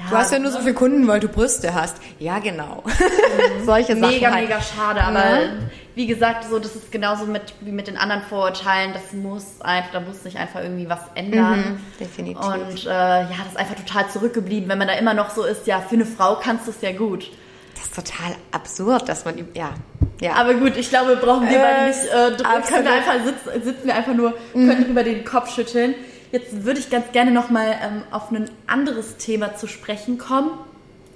[0.00, 1.96] ja, du hast ja nur so viele Kunden, weil du Brüste hast.
[2.18, 2.82] Ja, genau.
[2.86, 3.66] Mhm.
[3.66, 4.00] Solche Sachen.
[4.00, 4.48] Mega, halt.
[4.48, 5.02] mega schade.
[5.02, 5.70] Aber mhm.
[5.94, 8.92] wie gesagt, so das ist genauso mit wie mit den anderen Vorurteilen.
[8.94, 11.58] Das muss einfach, da muss sich einfach irgendwie was ändern.
[11.58, 12.44] Mhm, definitiv.
[12.44, 15.66] Und äh, ja, das ist einfach total zurückgeblieben, wenn man da immer noch so ist.
[15.66, 17.30] Ja, für eine Frau kannst du es ja gut.
[17.74, 19.74] Das ist total absurd, dass man ja.
[20.20, 20.34] Ja.
[20.34, 22.04] Aber gut, ich glaube, brauchen wir äh, beide nicht.
[22.04, 24.90] Äh, können wir einfach sitzen, sitzen wir einfach nur, können mhm.
[24.90, 25.94] über den Kopf schütteln.
[26.32, 30.50] Jetzt würde ich ganz gerne nochmal ähm, auf ein anderes Thema zu sprechen kommen.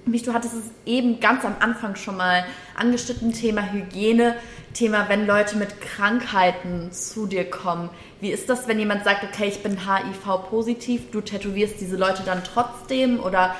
[0.05, 2.45] Nämlich, du hattest es eben ganz am Anfang schon mal
[2.77, 4.35] angeschnitten, Thema Hygiene,
[4.75, 7.89] Thema, wenn Leute mit Krankheiten zu dir kommen.
[8.21, 12.43] Wie ist das, wenn jemand sagt, okay, ich bin HIV-positiv, du tätowierst diese Leute dann
[12.45, 13.55] trotzdem oder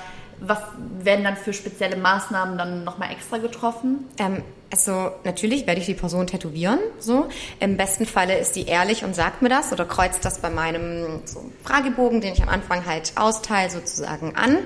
[0.47, 0.59] was
[1.01, 4.07] werden dann für spezielle Maßnahmen dann nochmal extra getroffen?
[4.19, 6.79] Ähm, also natürlich werde ich die Person tätowieren.
[6.99, 7.29] So
[7.61, 11.21] im besten Falle ist sie ehrlich und sagt mir das oder kreuzt das bei meinem
[11.25, 14.59] so Fragebogen, den ich am Anfang halt austeile, sozusagen an.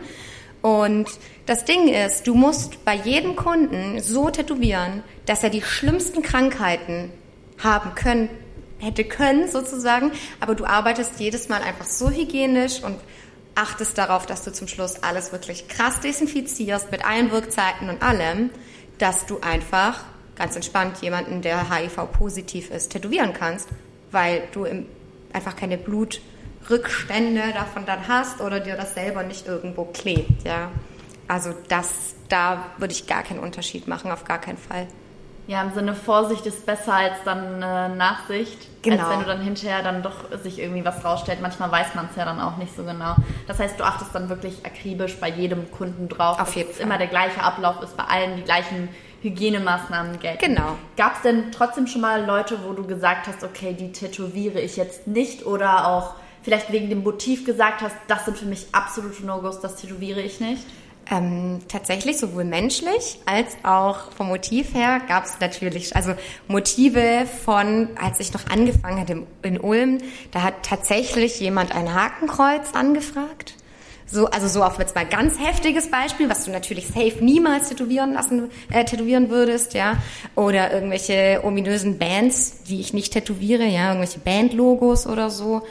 [0.62, 1.08] Und
[1.46, 7.12] das Ding ist, du musst bei jedem Kunden so tätowieren, dass er die schlimmsten Krankheiten
[7.58, 8.28] haben können,
[8.78, 12.96] hätte können sozusagen, aber du arbeitest jedes Mal einfach so hygienisch und
[13.58, 18.50] achtest darauf, dass du zum Schluss alles wirklich krass desinfizierst mit allen Wirkzeiten und allem,
[18.98, 20.04] dass du einfach
[20.36, 23.68] ganz entspannt jemanden, der HIV-positiv ist, tätowieren kannst,
[24.12, 24.66] weil du
[25.32, 30.70] einfach keine Blutrückstände davon dann hast oder dir das selber nicht irgendwo klebt, ja.
[31.26, 34.86] Also das, da würde ich gar keinen Unterschied machen, auf gar keinen Fall.
[35.48, 38.58] Ja, im Sinne Vorsicht ist besser als dann äh, Nachsicht.
[38.82, 39.02] Genau.
[39.02, 41.40] Als wenn du dann hinterher dann doch sich irgendwie was rausstellt.
[41.40, 43.16] Manchmal weiß man es ja dann auch nicht so genau.
[43.46, 46.38] Das heißt, du achtest dann wirklich akribisch bei jedem Kunden drauf.
[46.38, 46.82] Auf jeden Fall.
[46.82, 48.90] immer der gleiche Ablauf ist, bei allen die gleichen
[49.22, 50.54] Hygienemaßnahmen gelten.
[50.54, 50.76] Genau.
[50.98, 54.76] Gab es denn trotzdem schon mal Leute, wo du gesagt hast, okay, die tätowiere ich
[54.76, 59.24] jetzt nicht oder auch vielleicht wegen dem Motiv gesagt hast, das sind für mich absolute
[59.24, 60.62] No-Gos, das tätowiere ich nicht?
[61.10, 66.12] Ähm, tatsächlich sowohl menschlich als auch vom Motiv her gab es natürlich, also
[66.48, 69.98] Motive von, als ich noch angefangen hatte in Ulm,
[70.32, 73.54] da hat tatsächlich jemand ein Hakenkreuz angefragt.
[74.10, 78.14] So, also so auf jetzt mal ganz heftiges Beispiel, was du natürlich safe niemals tätowieren
[78.14, 79.96] lassen, äh, tätowieren würdest, ja.
[80.34, 85.62] Oder irgendwelche ominösen Bands, die ich nicht tätowiere, ja, irgendwelche Bandlogos oder so.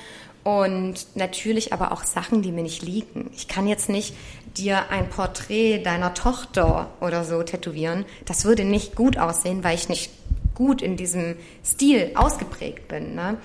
[0.43, 3.31] Und natürlich aber auch Sachen, die mir nicht liegen.
[3.35, 4.13] Ich kann jetzt nicht
[4.57, 8.05] dir ein Porträt deiner Tochter oder so tätowieren.
[8.25, 10.11] Das würde nicht gut aussehen, weil ich nicht
[10.55, 13.15] gut in diesem Stil ausgeprägt bin.
[13.15, 13.37] Ne?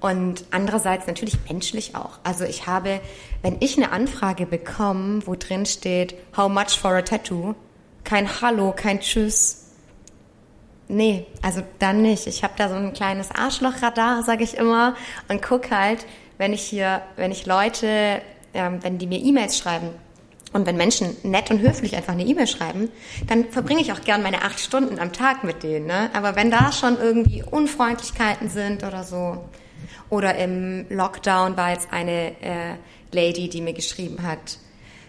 [0.00, 2.18] Und andererseits natürlich menschlich auch.
[2.24, 3.00] Also ich habe,
[3.42, 7.54] wenn ich eine Anfrage bekomme, wo drin steht, how much for a tattoo,
[8.04, 9.62] kein Hallo, kein Tschüss,
[10.88, 12.28] Nee, also dann nicht.
[12.28, 14.94] Ich habe da so ein kleines Arschlochradar, sage ich immer,
[15.26, 16.06] und guck halt,
[16.38, 18.22] wenn ich hier, wenn ich Leute,
[18.54, 19.88] ähm, wenn die mir E-Mails schreiben
[20.52, 22.88] und wenn Menschen nett und höflich einfach eine E-Mail schreiben,
[23.26, 25.86] dann verbringe ich auch gern meine acht Stunden am Tag mit denen.
[25.86, 26.10] Ne?
[26.14, 29.44] Aber wenn da schon irgendwie Unfreundlichkeiten sind oder so,
[30.08, 32.74] oder im Lockdown war jetzt eine äh,
[33.12, 34.58] Lady, die mir geschrieben hat,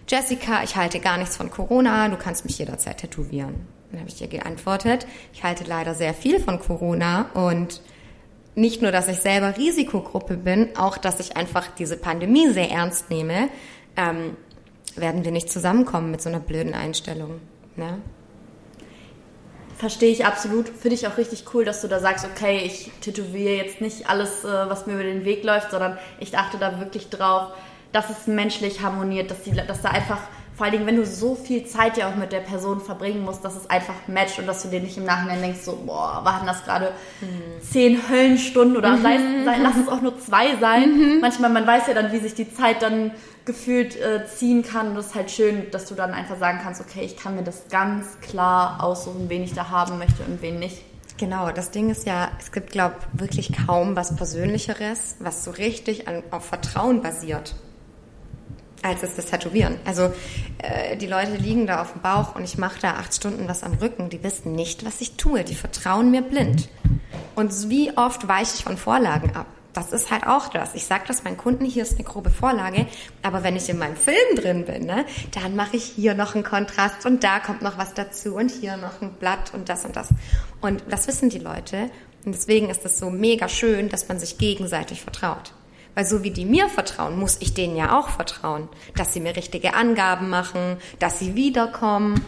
[0.07, 3.67] Jessica, ich halte gar nichts von Corona, du kannst mich jederzeit tätowieren.
[3.91, 7.81] Dann habe ich ihr geantwortet, ich halte leider sehr viel von Corona und
[8.55, 13.09] nicht nur, dass ich selber Risikogruppe bin, auch, dass ich einfach diese Pandemie sehr ernst
[13.09, 13.49] nehme,
[13.95, 14.35] ähm,
[14.99, 17.39] werden wir nicht zusammenkommen mit so einer blöden Einstellung.
[17.75, 17.99] Ne?
[19.77, 20.69] Verstehe ich absolut.
[20.69, 24.43] Finde ich auch richtig cool, dass du da sagst, okay, ich tätowiere jetzt nicht alles,
[24.43, 27.51] äh, was mir über den Weg läuft, sondern ich achte da wirklich drauf,
[27.91, 30.19] dass es menschlich harmoniert, dass, die, dass da einfach
[30.57, 33.45] vor allen Dingen, wenn du so viel Zeit ja auch mit der Person verbringen musst,
[33.45, 36.47] dass es einfach matcht und dass du dir nicht im Nachhinein denkst, so, boah, waren
[36.47, 37.61] das gerade mhm.
[37.61, 39.03] zehn Höllenstunden oder mhm.
[39.03, 40.97] sei, sei, lass es auch nur zwei sein.
[40.97, 41.19] Mhm.
[41.21, 43.11] Manchmal, man weiß ja dann, wie sich die Zeit dann
[43.45, 44.87] gefühlt äh, ziehen kann.
[44.89, 47.43] Und das ist halt schön, dass du dann einfach sagen kannst, okay, ich kann mir
[47.43, 50.81] das ganz klar aussuchen, wen ich da haben möchte und wen nicht.
[51.19, 55.51] Genau, das Ding ist ja, es gibt, glaube ich, wirklich kaum was Persönlicheres, was so
[55.51, 57.53] richtig an, auf Vertrauen basiert
[58.83, 59.77] als es das Tätowieren.
[59.85, 60.13] Also
[60.59, 63.63] äh, die Leute liegen da auf dem Bauch und ich mache da acht Stunden was
[63.63, 64.09] am Rücken.
[64.09, 65.43] Die wissen nicht, was ich tue.
[65.43, 66.69] Die vertrauen mir blind.
[67.35, 69.47] Und wie oft weiche ich von Vorlagen ab?
[69.73, 70.73] Das ist halt auch das.
[70.73, 72.87] Ich sage das meinen Kunden, hier ist eine grobe Vorlage,
[73.21, 75.05] aber wenn ich in meinem Film drin bin, ne,
[75.39, 78.75] dann mache ich hier noch einen Kontrast und da kommt noch was dazu und hier
[78.77, 80.09] noch ein Blatt und das und das.
[80.61, 81.91] Und das wissen die Leute.
[82.25, 85.53] Und deswegen ist es so mega schön, dass man sich gegenseitig vertraut.
[85.97, 89.35] Weil so wie die mir vertrauen, muss ich denen ja auch vertrauen, dass sie mir
[89.35, 92.23] richtige Angaben machen, dass sie wiederkommen,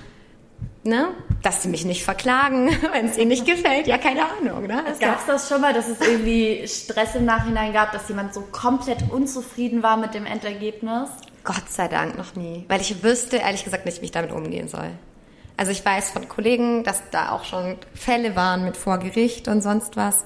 [0.83, 1.09] ne?
[1.43, 3.85] dass sie mich nicht verklagen, wenn es ihnen nicht gefällt.
[3.85, 4.65] Ja, keine Ahnung.
[4.65, 4.83] Ne?
[4.99, 8.41] Gab es das schon mal, dass es irgendwie Stress im Nachhinein gab, dass jemand so
[8.41, 11.11] komplett unzufrieden war mit dem Endergebnis?
[11.43, 14.67] Gott sei Dank noch nie, weil ich wüsste ehrlich gesagt nicht, wie ich damit umgehen
[14.67, 14.89] soll.
[15.57, 19.61] Also ich weiß von Kollegen, dass da auch schon Fälle waren mit vor Gericht und
[19.61, 20.25] sonst was,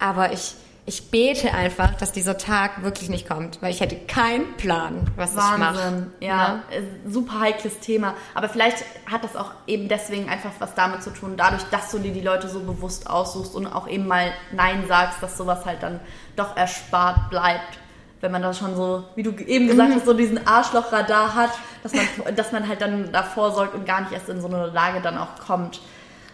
[0.00, 0.56] aber ich
[0.90, 5.36] ich bete einfach, dass dieser Tag wirklich nicht kommt, weil ich hätte keinen Plan, was
[5.36, 5.52] Wahnsinn.
[5.52, 6.06] ich mache.
[6.18, 6.62] Ja, ja,
[7.06, 8.14] super heikles Thema.
[8.34, 12.00] Aber vielleicht hat das auch eben deswegen einfach was damit zu tun, dadurch, dass du
[12.00, 15.80] dir die Leute so bewusst aussuchst und auch eben mal Nein sagst, dass sowas halt
[15.84, 16.00] dann
[16.34, 17.78] doch erspart bleibt.
[18.20, 19.94] Wenn man da schon so, wie du eben gesagt mhm.
[19.94, 21.52] hast, so diesen Arschlochradar hat,
[21.84, 24.66] dass man, dass man halt dann davor sorgt und gar nicht erst in so eine
[24.66, 25.80] Lage dann auch kommt.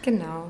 [0.01, 0.49] Genau.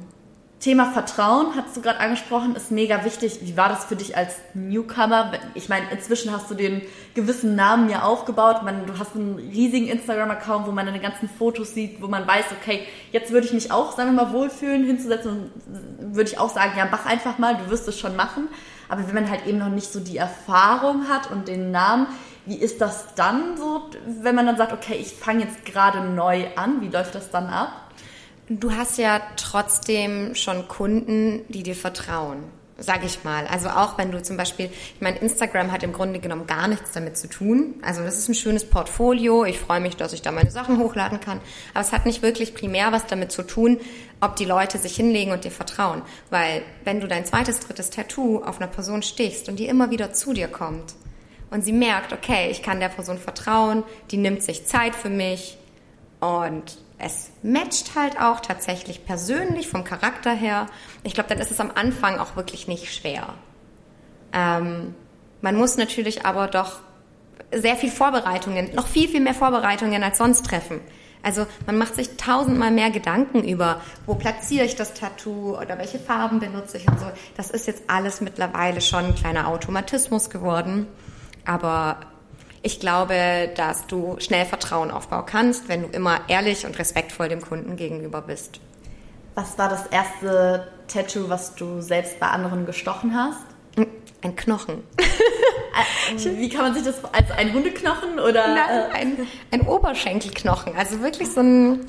[0.67, 3.39] Thema Vertrauen, hast du gerade angesprochen, ist mega wichtig.
[3.41, 5.31] Wie war das für dich als Newcomer?
[5.55, 6.83] Ich meine, inzwischen hast du den
[7.15, 8.65] gewissen Namen ja aufgebaut.
[8.65, 12.47] Man, du hast einen riesigen Instagram-Account, wo man deine ganzen Fotos sieht, wo man weiß,
[12.61, 12.81] okay,
[13.13, 16.73] jetzt würde ich mich auch, sagen wir mal, wohlfühlen, hinzusetzen und würde ich auch sagen,
[16.77, 18.49] ja, mach einfach mal, du wirst es schon machen.
[18.89, 22.09] Aber wenn man halt eben noch nicht so die Erfahrung hat und den Namen,
[22.45, 26.47] wie ist das dann so, wenn man dann sagt, okay, ich fange jetzt gerade neu
[26.57, 27.86] an, wie läuft das dann ab?
[28.49, 32.45] Du hast ja trotzdem schon Kunden, die dir vertrauen,
[32.79, 33.45] sag ich mal.
[33.49, 36.93] Also auch wenn du zum Beispiel, ich meine, Instagram hat im Grunde genommen gar nichts
[36.93, 37.75] damit zu tun.
[37.83, 39.45] Also das ist ein schönes Portfolio.
[39.45, 41.41] Ich freue mich, dass ich da meine Sachen hochladen kann.
[41.75, 43.81] Aber es hat nicht wirklich primär was damit zu tun,
[44.21, 46.03] ob die Leute sich hinlegen und dir vertrauen.
[46.31, 50.13] Weil wenn du dein zweites, drittes Tattoo auf einer Person stichst und die immer wieder
[50.13, 50.95] zu dir kommt
[51.51, 53.83] und sie merkt, okay, ich kann der Person vertrauen,
[54.13, 55.59] die nimmt sich Zeit für mich
[56.21, 60.67] und es matcht halt auch tatsächlich persönlich vom Charakter her.
[61.03, 63.35] Ich glaube, dann ist es am Anfang auch wirklich nicht schwer.
[64.33, 64.95] Ähm,
[65.43, 66.81] man muss natürlich aber doch
[67.53, 70.81] sehr viel Vorbereitungen, noch viel, viel mehr Vorbereitungen als sonst treffen.
[71.23, 75.99] Also man macht sich tausendmal mehr Gedanken über, wo platziere ich das Tattoo oder welche
[75.99, 77.07] Farben benutze ich und so.
[77.37, 80.87] Das ist jetzt alles mittlerweile schon ein kleiner Automatismus geworden.
[81.45, 81.99] Aber
[82.67, 87.41] ich glaube, dass du schnell Vertrauen aufbauen kannst, wenn du immer ehrlich und respektvoll dem
[87.41, 88.59] Kunden gegenüber bist.
[89.37, 93.45] Was war das erste Tattoo, was du selbst bei anderen gestochen hast?
[94.23, 94.83] Ein Knochen.
[96.09, 98.55] Äh, wie kann man sich das als ein Hundeknochen oder?
[98.55, 100.75] Nein, ein, ein Oberschenkelknochen.
[100.75, 101.85] Also wirklich so, ein,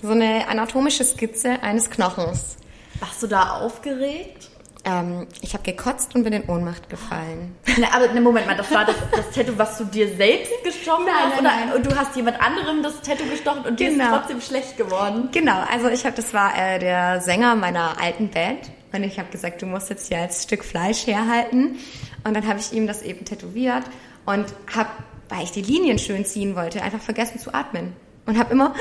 [0.00, 2.56] so eine anatomische Skizze eines Knochens.
[3.00, 4.51] Warst du da aufgeregt?
[4.84, 7.54] Ähm, ich habe gekotzt und bin in Ohnmacht gefallen.
[7.78, 11.04] Na, aber ne, Moment mal, das war das, das Tattoo, was du dir selbst gestochen
[11.04, 11.42] nein, hast?
[11.42, 11.82] Nein, oder nein.
[11.82, 13.76] du hast jemand anderem das Tattoo gestochen und genau.
[13.76, 14.18] dir ist genau.
[14.18, 15.28] trotzdem schlecht geworden?
[15.30, 19.30] Genau, also ich habe, das war äh, der Sänger meiner alten Band und ich habe
[19.30, 21.78] gesagt, du musst jetzt hier als Stück Fleisch herhalten
[22.24, 23.84] und dann habe ich ihm das eben tätowiert
[24.26, 24.90] und habe,
[25.28, 27.94] weil ich die Linien schön ziehen wollte, einfach vergessen zu atmen
[28.26, 28.74] und habe immer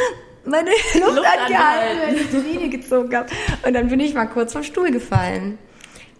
[0.45, 3.27] meine Luft, Luft angehalten, weil ich die Linie gezogen habe.
[3.65, 5.57] Und dann bin ich mal kurz vom Stuhl gefallen.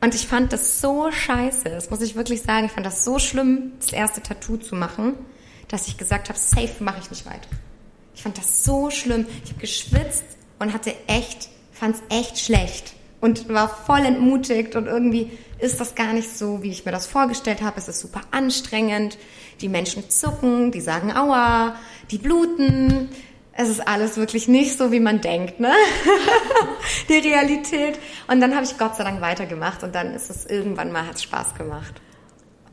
[0.04, 2.66] Und ich fand das so scheiße, das muss ich wirklich sagen.
[2.66, 5.14] Ich fand das so schlimm, das erste Tattoo zu machen,
[5.68, 7.48] dass ich gesagt habe, safe mache ich nicht weiter.
[8.16, 9.28] Ich fand das so schlimm.
[9.44, 10.26] Ich habe geschwitzt
[10.60, 15.94] und hatte echt, fand es echt schlecht und war voll entmutigt und irgendwie ist das
[15.94, 17.78] gar nicht so, wie ich mir das vorgestellt habe.
[17.78, 19.20] Es ist super anstrengend.
[19.62, 21.76] Die Menschen zucken, die sagen Aua,
[22.10, 23.10] die bluten.
[23.54, 25.74] Es ist alles wirklich nicht so, wie man denkt, ne?
[27.10, 28.00] die Realität.
[28.28, 31.22] Und dann habe ich Gott sei Dank weitergemacht und dann ist es irgendwann mal, hat
[31.22, 31.94] Spaß gemacht.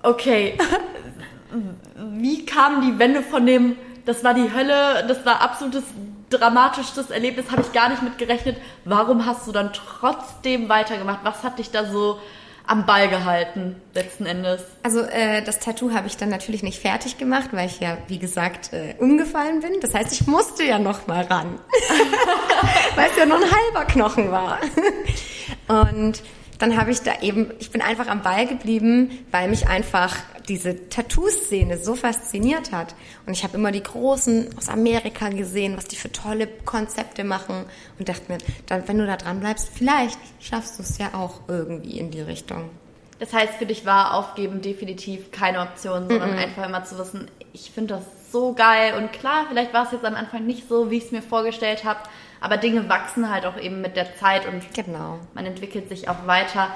[0.02, 0.56] Okay.
[1.96, 5.84] Wie kam die Wende von dem, das war die Hölle, das war absolutes
[6.30, 8.58] dramatischstes Erlebnis, habe ich gar nicht mit gerechnet.
[8.84, 11.20] Warum hast du dann trotzdem weitergemacht?
[11.22, 12.20] Was hat dich da so
[12.68, 14.62] am Ball gehalten, letzten Endes?
[14.82, 18.18] Also äh, das Tattoo habe ich dann natürlich nicht fertig gemacht, weil ich ja, wie
[18.18, 19.80] gesagt, äh, umgefallen bin.
[19.80, 21.58] Das heißt, ich musste ja noch mal ran,
[22.94, 24.58] weil es ja nur ein halber Knochen war.
[25.86, 26.22] Und
[26.58, 30.16] dann habe ich da eben, ich bin einfach am Ball geblieben, weil mich einfach
[30.48, 32.94] diese Tattoo-Szene so fasziniert hat.
[33.26, 37.64] Und ich habe immer die Großen aus Amerika gesehen, was die für tolle Konzepte machen
[37.98, 41.40] und dachte mir, dann, wenn du da dran bleibst, vielleicht schaffst du es ja auch
[41.48, 42.70] irgendwie in die Richtung.
[43.18, 46.42] Das heißt, für dich war Aufgeben definitiv keine Option, sondern mm -mm.
[46.42, 50.04] einfach immer zu wissen, ich finde das so geil und klar, vielleicht war es jetzt
[50.04, 52.00] am Anfang nicht so, wie ich es mir vorgestellt habe,
[52.40, 55.18] aber Dinge wachsen halt auch eben mit der Zeit und genau.
[55.34, 56.68] man entwickelt sich auch weiter.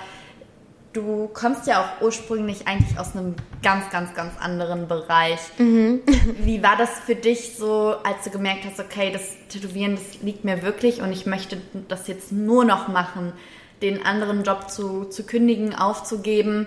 [0.93, 5.41] Du kommst ja auch ursprünglich eigentlich aus einem ganz, ganz, ganz anderen Bereich.
[5.59, 6.01] Mhm.
[6.45, 10.45] Wie war das für dich so, als du gemerkt hast, okay, das Tätowieren, das liegt
[10.45, 11.59] mir wirklich und ich möchte
[11.89, 13.33] das jetzt nur noch machen,
[13.81, 16.67] den anderen Job zu, zu kündigen, aufzugeben?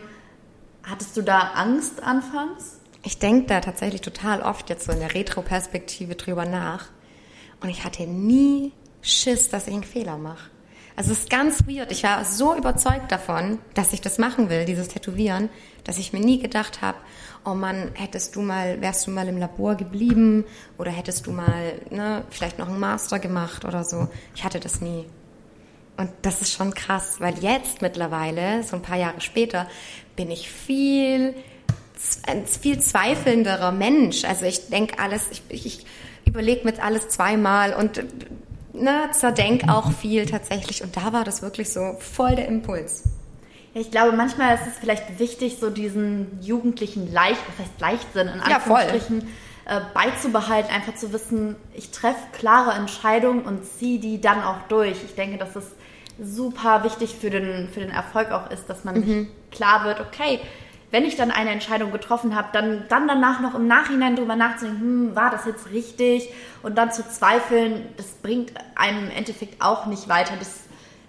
[0.84, 2.80] Hattest du da Angst anfangs?
[3.04, 6.88] Ich denke da tatsächlich total oft jetzt so in der Retro-Perspektive drüber nach.
[7.62, 8.74] Und ich hatte nie
[9.06, 10.50] Schiss, dass ich einen Fehler mache.
[10.96, 11.92] Also es ist ganz weird.
[11.92, 15.50] Ich war so überzeugt davon, dass ich das machen will, dieses Tätowieren,
[15.84, 16.98] dass ich mir nie gedacht habe,
[17.44, 20.46] oh Mann, hättest du mal, wärst du mal im Labor geblieben
[20.78, 24.08] oder hättest du mal, ne, vielleicht noch einen Master gemacht oder so.
[24.36, 25.06] Ich hatte das nie.
[25.98, 29.68] Und das ist schon krass, weil jetzt mittlerweile, so ein paar Jahre später,
[30.16, 31.36] bin ich viel,
[32.26, 34.24] ein viel zweifelnderer Mensch.
[34.24, 35.86] Also ich denke alles, ich, ich
[36.26, 38.04] überlege mir alles zweimal und
[38.76, 40.84] ne, zerdenk auch viel tatsächlich.
[40.84, 43.04] Und da war das wirklich so voll der Impuls.
[43.74, 48.28] Ja, ich glaube, manchmal ist es vielleicht wichtig, so diesen jugendlichen Leicht, was heißt Leichtsinn
[48.28, 54.22] in Anführungsstrichen, ja, äh, beizubehalten, einfach zu wissen, ich treffe klare Entscheidungen und ziehe die
[54.22, 54.98] dann auch durch.
[55.04, 55.66] Ich denke, dass es
[56.22, 59.04] super wichtig für den, für den Erfolg auch ist, dass man mhm.
[59.04, 60.40] sich klar wird, okay,
[60.96, 64.80] wenn ich dann eine Entscheidung getroffen habe, dann, dann danach noch im Nachhinein drüber nachzudenken,
[64.80, 66.30] hm, war das jetzt richtig?
[66.64, 70.36] Und dann zu zweifeln, das bringt einem im Endeffekt auch nicht weiter.
[70.40, 70.62] Das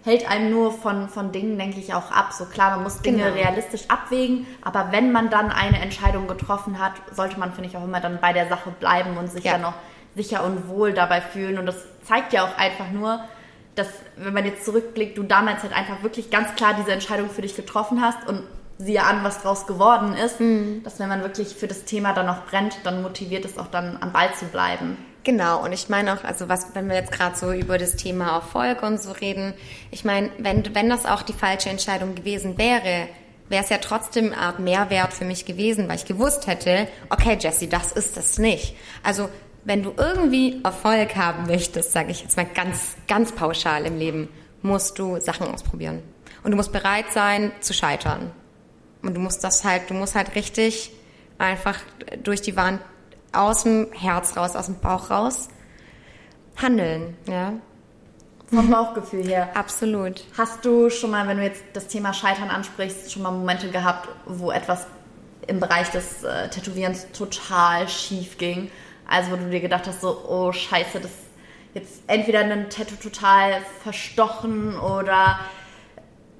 [0.02, 2.32] hält einem nur von, von Dingen, denke ich, auch ab.
[2.32, 3.34] So klar, man muss Dinge genau.
[3.36, 7.84] realistisch abwägen, aber wenn man dann eine Entscheidung getroffen hat, sollte man, finde ich, auch
[7.84, 9.52] immer dann bei der Sache bleiben und sich ja.
[9.52, 9.74] dann auch
[10.16, 11.60] sicher und wohl dabei fühlen.
[11.60, 13.20] Und das zeigt ja auch einfach nur,
[13.76, 17.42] dass, wenn man jetzt zurückblickt, du damals halt einfach wirklich ganz klar diese Entscheidung für
[17.42, 18.42] dich getroffen hast und
[18.78, 20.82] siehe an, was draus geworden ist, mhm.
[20.84, 23.98] dass wenn man wirklich für das Thema dann noch brennt, dann motiviert es auch dann
[24.00, 24.98] am Ball zu bleiben.
[25.24, 28.36] Genau, und ich meine auch, also was, wenn wir jetzt gerade so über das Thema
[28.36, 29.54] Erfolg und so reden,
[29.90, 33.08] ich meine, wenn, wenn das auch die falsche Entscheidung gewesen wäre,
[33.48, 37.36] wäre es ja trotzdem eine Art Mehrwert für mich gewesen, weil ich gewusst hätte, okay,
[37.40, 38.76] Jesse, das ist es nicht.
[39.02, 39.28] Also,
[39.64, 44.28] wenn du irgendwie Erfolg haben möchtest, sage ich jetzt mal ganz, ganz pauschal im Leben,
[44.62, 46.04] musst du Sachen ausprobieren.
[46.44, 48.30] Und du musst bereit sein zu scheitern.
[49.06, 50.92] Und du musst das halt, du musst halt richtig
[51.38, 51.78] einfach
[52.22, 52.80] durch die Wand
[53.32, 55.48] aus dem Herz raus, aus dem Bauch raus
[56.56, 57.52] handeln, ja.
[58.48, 59.50] Vom Bauchgefühl her.
[59.54, 60.24] Absolut.
[60.38, 64.08] Hast du schon mal, wenn du jetzt das Thema Scheitern ansprichst, schon mal Momente gehabt,
[64.24, 64.86] wo etwas
[65.46, 68.70] im Bereich des äh, Tätowierens total schief ging?
[69.08, 71.10] Also wo du dir gedacht hast, so, oh scheiße, das
[71.74, 75.38] jetzt entweder ein Tattoo total verstochen oder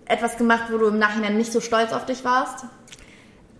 [0.07, 2.65] etwas gemacht, wo du im Nachhinein nicht so stolz auf dich warst?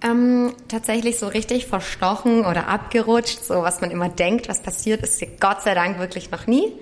[0.03, 5.25] Ähm, tatsächlich so richtig verstochen oder abgerutscht, so was man immer denkt, was passiert, ist
[5.41, 6.73] Gott sei Dank wirklich noch nie.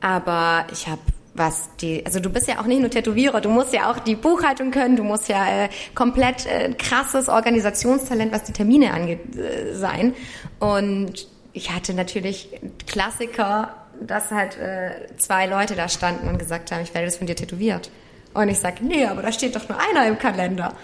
[0.00, 1.00] Aber ich habe
[1.34, 4.14] was die, also du bist ja auch nicht nur Tätowierer, du musst ja auch die
[4.14, 9.74] Buchhaltung können, du musst ja äh, komplett äh, krasses Organisationstalent, was die Termine angeht, äh,
[9.74, 10.14] sein.
[10.60, 12.48] Und ich hatte natürlich
[12.86, 17.26] Klassiker, dass halt äh, zwei Leute da standen und gesagt haben, ich werde das von
[17.26, 17.90] dir tätowiert.
[18.34, 20.74] Und ich sage, nee, aber da steht doch nur einer im Kalender.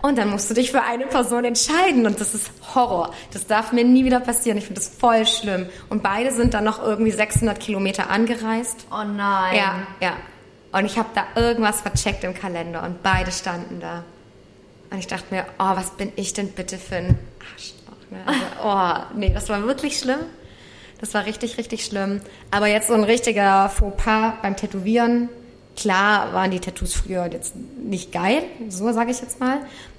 [0.00, 3.12] Und dann musst du dich für eine Person entscheiden und das ist Horror.
[3.32, 4.56] Das darf mir nie wieder passieren.
[4.56, 5.68] Ich finde das voll schlimm.
[5.88, 8.86] Und beide sind dann noch irgendwie 600 Kilometer angereist.
[8.92, 9.56] Oh nein.
[9.56, 10.12] Ja, ja.
[10.70, 14.04] Und ich habe da irgendwas vercheckt im Kalender und beide standen da.
[14.90, 17.18] Und ich dachte mir, oh, was bin ich denn bitte für ein
[17.52, 18.10] Arschloch.
[18.10, 18.18] Ne?
[18.24, 20.20] Also, oh, nee, das war wirklich schlimm.
[21.00, 22.20] Das war richtig, richtig schlimm.
[22.50, 25.28] Aber jetzt so ein richtiger Fauxpas beim Tätowieren.
[25.78, 29.58] Klar waren die Tattoos früher jetzt nicht geil, so sage ich jetzt mal.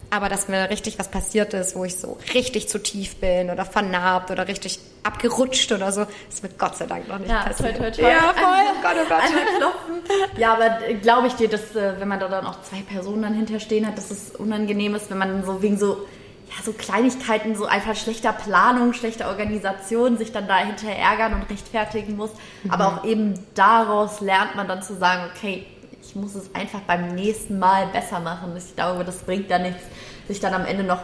[0.10, 3.64] Aber dass mir richtig was passiert ist, wo ich so richtig zu tief bin oder
[3.64, 7.78] vernarbt oder richtig abgerutscht oder so, ist mir Gott sei Dank noch nicht ja, passiert.
[7.78, 8.12] Toll, toll, toll.
[8.12, 8.66] Ja, voll.
[8.68, 9.22] Oh Gott, oh Gott.
[9.24, 10.38] Einmal klopfen.
[10.38, 13.22] Ja, aber äh, glaube ich dir, dass äh, wenn man da dann auch zwei Personen
[13.22, 16.08] dann hinterstehen hat, dass es unangenehm ist, wenn man so wegen so
[16.50, 22.16] ja, so Kleinigkeiten, so einfach schlechter Planung, schlechter Organisation sich dann dahinter ärgern und rechtfertigen
[22.18, 22.32] muss.
[22.64, 22.72] Mhm.
[22.72, 25.66] Aber auch eben daraus lernt man dann zu sagen, okay,
[26.02, 28.54] ich muss es einfach beim nächsten Mal besser machen.
[28.58, 29.84] Ich glaube, das bringt da nichts,
[30.28, 31.02] sich dann am Ende noch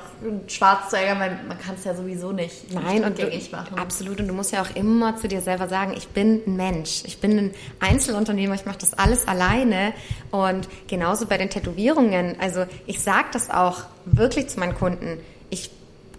[0.47, 3.77] schwarz zu ärgern, weil man kann es ja sowieso nicht, Nein, und gängig machen.
[3.77, 4.19] Absolut.
[4.19, 7.03] Und du musst ja auch immer zu dir selber sagen, ich bin ein Mensch.
[7.05, 8.55] Ich bin ein Einzelunternehmer.
[8.55, 9.93] Ich mache das alles alleine.
[10.31, 12.37] Und genauso bei den Tätowierungen.
[12.39, 15.19] Also ich sage das auch wirklich zu meinen Kunden
[15.49, 15.69] ich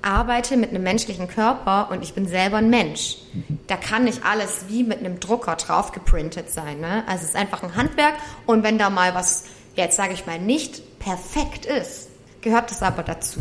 [0.02, 3.16] arbeite mit einem menschlichen Körper und ich bin selber ein Mensch.
[3.66, 6.80] Da kann nicht alles wie mit einem Drucker drauf geprintet sein.
[6.80, 7.02] Ne?
[7.06, 8.14] Also es ist einfach ein Handwerk
[8.46, 12.08] und wenn da mal was, jetzt sage ich mal, nicht perfekt ist,
[12.40, 13.40] gehört das aber dazu.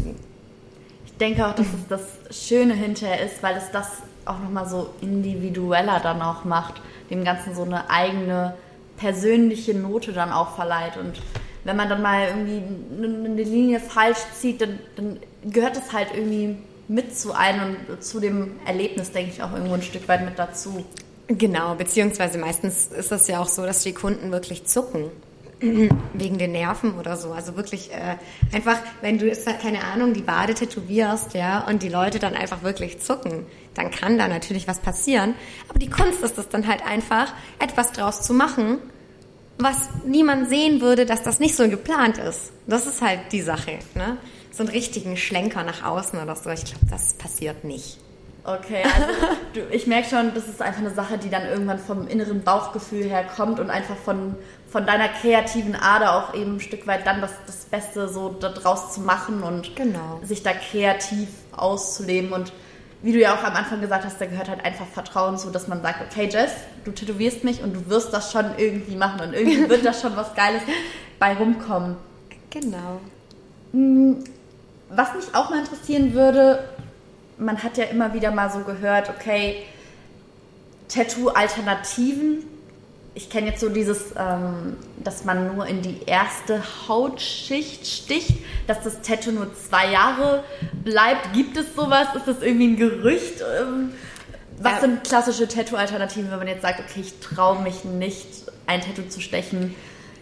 [1.05, 1.87] Ich denke auch, dass es
[2.29, 3.87] das Schöne hinterher ist, weil es das
[4.25, 6.81] auch nochmal so individueller dann auch macht,
[7.11, 8.55] dem Ganzen so eine eigene
[8.97, 11.21] persönliche Note dann auch verleiht und
[11.65, 12.61] wenn man dann mal irgendwie
[12.97, 15.19] eine Linie falsch zieht, dann, dann
[15.51, 19.73] gehört es halt irgendwie mit zu einem und zu dem Erlebnis, denke ich, auch irgendwo
[19.73, 20.85] ein Stück weit mit dazu.
[21.27, 25.09] Genau, beziehungsweise meistens ist das ja auch so, dass die Kunden wirklich zucken.
[26.13, 27.31] Wegen den Nerven oder so.
[27.31, 28.17] Also wirklich äh,
[28.53, 29.31] einfach, wenn du
[29.61, 34.17] keine Ahnung, die Bade tätowierst, ja, und die Leute dann einfach wirklich zucken, dann kann
[34.17, 35.33] da natürlich was passieren.
[35.69, 38.79] Aber die Kunst ist es dann halt einfach, etwas draus zu machen,
[39.57, 42.51] was niemand sehen würde, dass das nicht so geplant ist.
[42.67, 43.79] Das ist halt die Sache.
[43.95, 44.17] Ne?
[44.55, 46.49] So einen richtigen Schlenker nach außen oder so.
[46.49, 47.99] Ich glaube, das passiert nicht.
[48.45, 49.07] Okay, also
[49.53, 53.03] du, ich merke schon, das ist einfach eine Sache, die dann irgendwann vom inneren Bauchgefühl
[53.03, 54.35] her kommt und einfach von,
[54.69, 58.93] von deiner kreativen Ader auch eben ein Stück weit dann das, das Beste so daraus
[58.93, 60.21] zu machen und genau.
[60.23, 62.53] sich da kreativ auszuleben und
[63.01, 65.67] wie du ja auch am Anfang gesagt hast, da gehört halt einfach Vertrauen zu, dass
[65.67, 66.51] man sagt, okay Jess,
[66.85, 70.15] du tätowierst mich und du wirst das schon irgendwie machen und irgendwie wird da schon
[70.15, 70.61] was Geiles
[71.19, 71.97] bei rumkommen.
[72.51, 73.01] Genau.
[74.89, 76.63] Was mich auch mal interessieren würde,
[77.37, 79.63] man hat ja immer wieder mal so gehört, okay,
[80.87, 82.43] Tattoo-Alternativen
[83.15, 88.83] ich kenne jetzt so dieses, ähm, dass man nur in die erste Hautschicht sticht, dass
[88.83, 90.43] das Tattoo nur zwei Jahre
[90.83, 91.33] bleibt.
[91.33, 92.07] Gibt es sowas?
[92.15, 93.41] Ist das irgendwie ein Gerücht?
[93.59, 93.93] Ähm,
[94.59, 98.27] was sind klassische Tattoo-Alternativen, wenn man jetzt sagt, okay, ich traue mich nicht,
[98.67, 99.75] ein Tattoo zu stechen,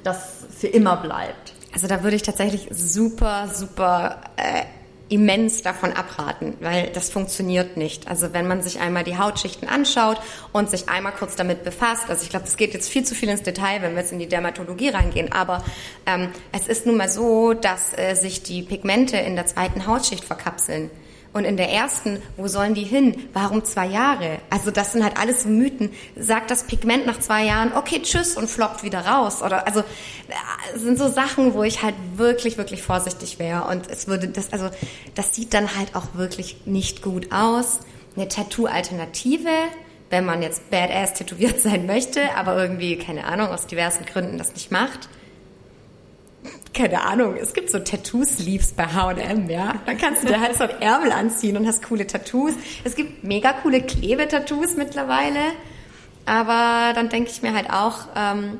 [0.03, 1.52] das für immer bleibt?
[1.73, 4.63] Also da würde ich tatsächlich super, super äh,
[5.09, 8.07] immens davon abraten, weil das funktioniert nicht.
[8.07, 10.19] Also wenn man sich einmal die Hautschichten anschaut
[10.53, 13.29] und sich einmal kurz damit befasst, also ich glaube, das geht jetzt viel zu viel
[13.29, 15.63] ins Detail, wenn wir jetzt in die Dermatologie reingehen, aber
[16.05, 20.25] ähm, es ist nun mal so, dass äh, sich die Pigmente in der zweiten Hautschicht
[20.25, 20.89] verkapseln.
[21.33, 23.29] Und in der ersten, wo sollen die hin?
[23.33, 24.37] Warum zwei Jahre?
[24.51, 25.91] Also das sind halt alles Mythen.
[26.15, 29.41] Sagt das Pigment nach zwei Jahren, okay, tschüss und floppt wieder raus.
[29.41, 29.83] Oder also
[30.71, 33.63] das sind so Sachen, wo ich halt wirklich, wirklich vorsichtig wäre.
[33.63, 34.69] Und es würde das, also
[35.15, 37.79] das sieht dann halt auch wirklich nicht gut aus.
[38.15, 39.49] Eine Tattoo-Alternative,
[40.11, 44.53] wenn man jetzt badass tätowiert sein möchte, aber irgendwie, keine Ahnung, aus diversen Gründen das
[44.53, 45.09] nicht macht
[46.73, 49.75] keine Ahnung, es gibt so Tattoo-Sleeves bei H&M, ja.
[49.85, 52.53] Dann kannst du dir halt so ein Ärmel anziehen und hast coole Tattoos.
[52.83, 55.39] Es gibt mega coole Klebetattoos mittlerweile.
[56.25, 58.59] Aber dann denke ich mir halt auch, ähm,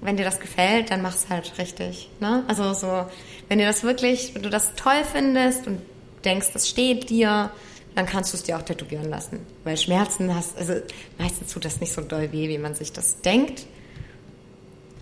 [0.00, 2.10] wenn dir das gefällt, dann mach's halt richtig.
[2.20, 2.44] Ne?
[2.46, 3.06] Also so,
[3.48, 5.80] wenn dir das wirklich, wenn du das toll findest und
[6.24, 7.50] denkst, das steht dir,
[7.94, 9.40] dann kannst du es dir auch tätowieren lassen.
[9.62, 10.74] Weil Schmerzen hast, also
[11.18, 13.66] meistens tut das nicht so doll weh, wie man sich das denkt.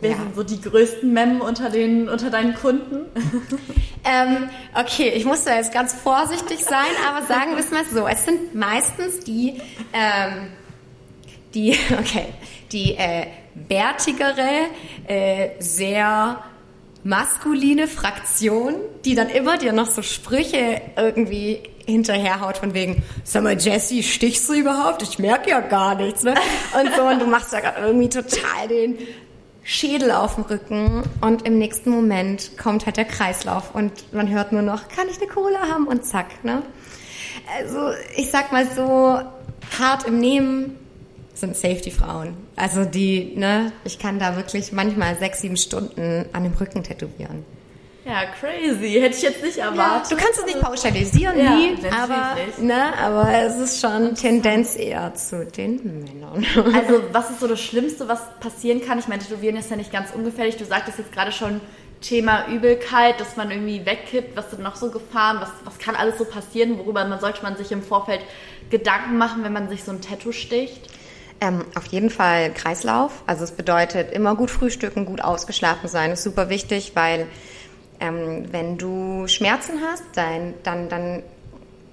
[0.03, 0.17] Wer ja.
[0.17, 3.07] sind so die größten Mem unter, den, unter deinen Kunden?
[4.05, 8.09] ähm, okay, ich muss da jetzt ganz vorsichtig sein, aber sagen wir es mal so.
[8.09, 9.61] Es sind meistens die,
[9.93, 10.49] ähm,
[11.55, 12.27] die, okay,
[12.73, 14.67] die äh, bärtigere,
[15.07, 16.43] äh, sehr
[17.05, 18.75] maskuline Fraktion,
[19.05, 24.49] die dann immer dir noch so Sprüche irgendwie hinterherhaut von wegen, sag mal, Jessie, stichst
[24.49, 25.03] du überhaupt?
[25.05, 26.35] Ich merke ja gar nichts, ne?
[26.81, 28.99] Und so, und du machst da gerade irgendwie total den
[29.65, 34.53] Schädel auf dem Rücken und im nächsten Moment kommt halt der Kreislauf und man hört
[34.53, 36.63] nur noch, kann ich eine Cola haben und zack, ne?
[37.59, 39.21] Also ich sag mal so,
[39.79, 40.77] hart im Nehmen
[41.35, 42.37] sind Safety-Frauen.
[42.57, 47.45] Also die, ne, ich kann da wirklich manchmal sechs, sieben Stunden an dem Rücken tätowieren.
[48.05, 49.01] Ja, crazy.
[49.01, 50.11] Hätte ich jetzt nicht erwartet.
[50.11, 54.75] Ja, du kannst es nicht pauschalisieren, ja, nie, aber, ne, aber es ist schon Tendenz
[54.75, 56.45] eher zu den Männern.
[56.75, 58.99] Also, was ist so das Schlimmste, was passieren kann?
[58.99, 60.57] Ich meine, Tätowieren ist ja nicht ganz ungefährlich.
[60.57, 61.61] Du sagtest jetzt gerade schon
[62.01, 64.37] Thema Übelkeit, dass man irgendwie wegkippt.
[64.37, 65.39] Was sind noch so Gefahren?
[65.41, 66.79] Was, was kann alles so passieren?
[66.79, 68.21] Worüber man, sollte man sich im Vorfeld
[68.71, 70.89] Gedanken machen, wenn man sich so ein Tattoo sticht?
[71.41, 73.23] Ähm, auf jeden Fall Kreislauf.
[73.27, 76.11] Also es bedeutet immer gut frühstücken, gut ausgeschlafen sein.
[76.11, 77.27] Das ist super wichtig, weil
[78.03, 81.23] ähm, wenn du Schmerzen hast, dein, dann, dann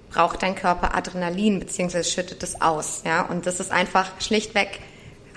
[0.09, 2.03] braucht dein Körper Adrenalin bzw.
[2.03, 3.03] schüttet es aus.
[3.05, 3.21] Ja?
[3.21, 4.79] Und das ist einfach schlichtweg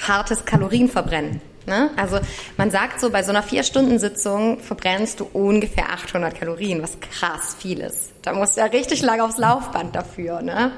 [0.00, 1.42] hartes Kalorienverbrennen.
[1.66, 1.90] Ne?
[1.96, 2.18] Also
[2.56, 7.80] man sagt so, bei so einer Vier-Stunden-Sitzung verbrennst du ungefähr 800 Kalorien, was krass viel
[7.80, 8.10] ist.
[8.22, 10.40] Da musst du ja richtig lang aufs Laufband dafür.
[10.40, 10.72] Ne?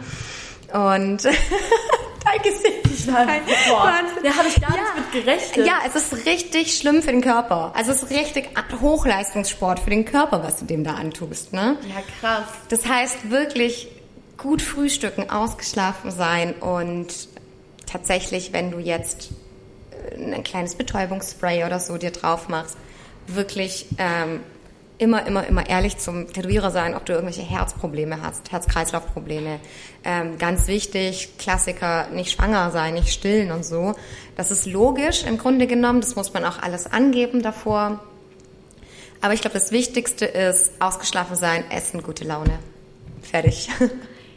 [0.73, 1.23] Und
[2.25, 2.87] dein Gesicht.
[2.93, 5.67] Ich war, boah, da habe ich gar ja, nicht mit gerechnet.
[5.67, 7.73] Ja, es ist richtig schlimm für den Körper.
[7.75, 8.51] Also es ist richtig
[8.81, 11.53] Hochleistungssport für den Körper, was du dem da antust.
[11.53, 11.77] Ne?
[11.89, 12.49] Ja, krass.
[12.69, 13.89] Das heißt wirklich
[14.37, 17.29] gut frühstücken, ausgeschlafen sein und
[17.87, 19.31] tatsächlich, wenn du jetzt
[20.11, 22.77] äh, ein kleines Betäubungsspray oder so dir drauf machst,
[23.27, 24.41] wirklich ähm,
[25.05, 29.61] immer, immer, immer ehrlich zum Tätowierer sein, ob du irgendwelche Herzprobleme hast, Herz-Kreislauf-Probleme.
[30.03, 33.95] Ähm, ganz wichtig, Klassiker, nicht schwanger sein, nicht stillen und so.
[34.37, 38.01] Das ist logisch im Grunde genommen, das muss man auch alles angeben davor.
[39.21, 42.59] Aber ich glaube, das Wichtigste ist ausgeschlafen sein, essen, gute Laune.
[43.23, 43.69] Fertig.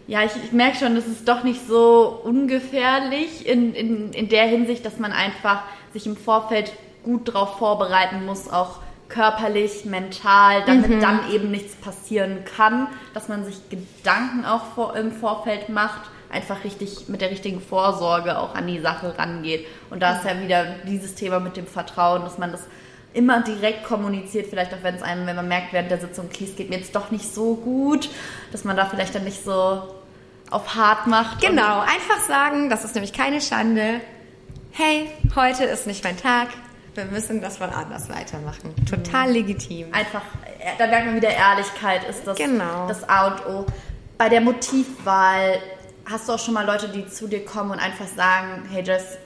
[0.09, 4.45] Ja, ich, ich merke schon, das ist doch nicht so ungefährlich in, in, in der
[4.45, 6.71] Hinsicht, dass man einfach sich im Vorfeld
[7.03, 8.79] gut darauf vorbereiten muss, auch
[9.09, 11.01] körperlich, mental, damit mhm.
[11.01, 16.63] dann eben nichts passieren kann, dass man sich Gedanken auch vor, im Vorfeld macht, einfach
[16.63, 19.65] richtig mit der richtigen Vorsorge auch an die Sache rangeht.
[19.89, 22.65] Und da ist ja wieder dieses Thema mit dem Vertrauen, dass man das
[23.13, 26.45] immer direkt kommuniziert, vielleicht auch wenn es einem, wenn man merkt während der Sitzung, okay,
[26.45, 28.09] es geht mir jetzt doch nicht so gut,
[28.51, 29.83] dass man da vielleicht dann nicht so
[30.51, 31.41] auf hart macht.
[31.41, 34.01] Genau, einfach sagen, das ist nämlich keine Schande.
[34.71, 36.49] Hey, heute ist nicht mein Tag
[36.97, 38.73] wir müssen das mal anders weitermachen.
[38.89, 39.93] Total legitim.
[39.93, 40.23] Einfach,
[40.59, 42.87] äh, da merkt man wieder Ehrlichkeit, ist das, genau.
[42.87, 43.65] das A und O.
[44.17, 45.59] Bei der Motivwahl
[46.05, 49.17] hast du auch schon mal Leute, die zu dir kommen und einfach sagen, hey Jess,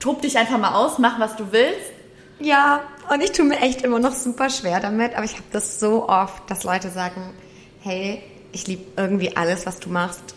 [0.00, 1.92] tob dich einfach mal aus, mach was du willst.
[2.38, 5.78] Ja, und ich tue mir echt immer noch super schwer damit, aber ich habe das
[5.78, 7.34] so oft, dass Leute sagen,
[7.82, 10.34] hey, ich liebe irgendwie alles, was du machst.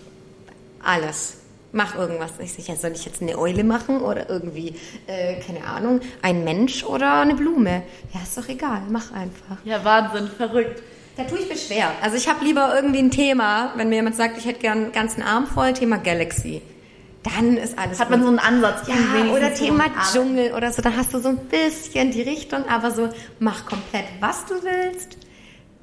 [0.84, 1.39] Alles
[1.72, 2.32] mach irgendwas.
[2.40, 4.76] Ich sicher, soll ich jetzt eine Eule machen oder irgendwie,
[5.08, 7.84] äh, keine Ahnung, ein Mensch oder eine Blume?
[8.14, 9.58] Ja, ist doch egal, mach einfach.
[9.64, 10.82] Ja, Wahnsinn, verrückt.
[11.18, 11.92] Da tue ich mir schwer.
[12.02, 14.92] Also ich habe lieber irgendwie ein Thema, wenn mir jemand sagt, ich hätte gern einen
[14.94, 16.62] ganzen Arm voll, Thema Galaxy.
[17.24, 18.18] Dann ist alles Hat gut.
[18.18, 18.88] man so einen Ansatz.
[18.88, 18.96] Ja,
[19.34, 20.82] oder Thema Dschungel oder so.
[20.82, 23.10] Da hast du so ein bisschen die Richtung, aber so
[23.40, 25.18] mach komplett, was du willst.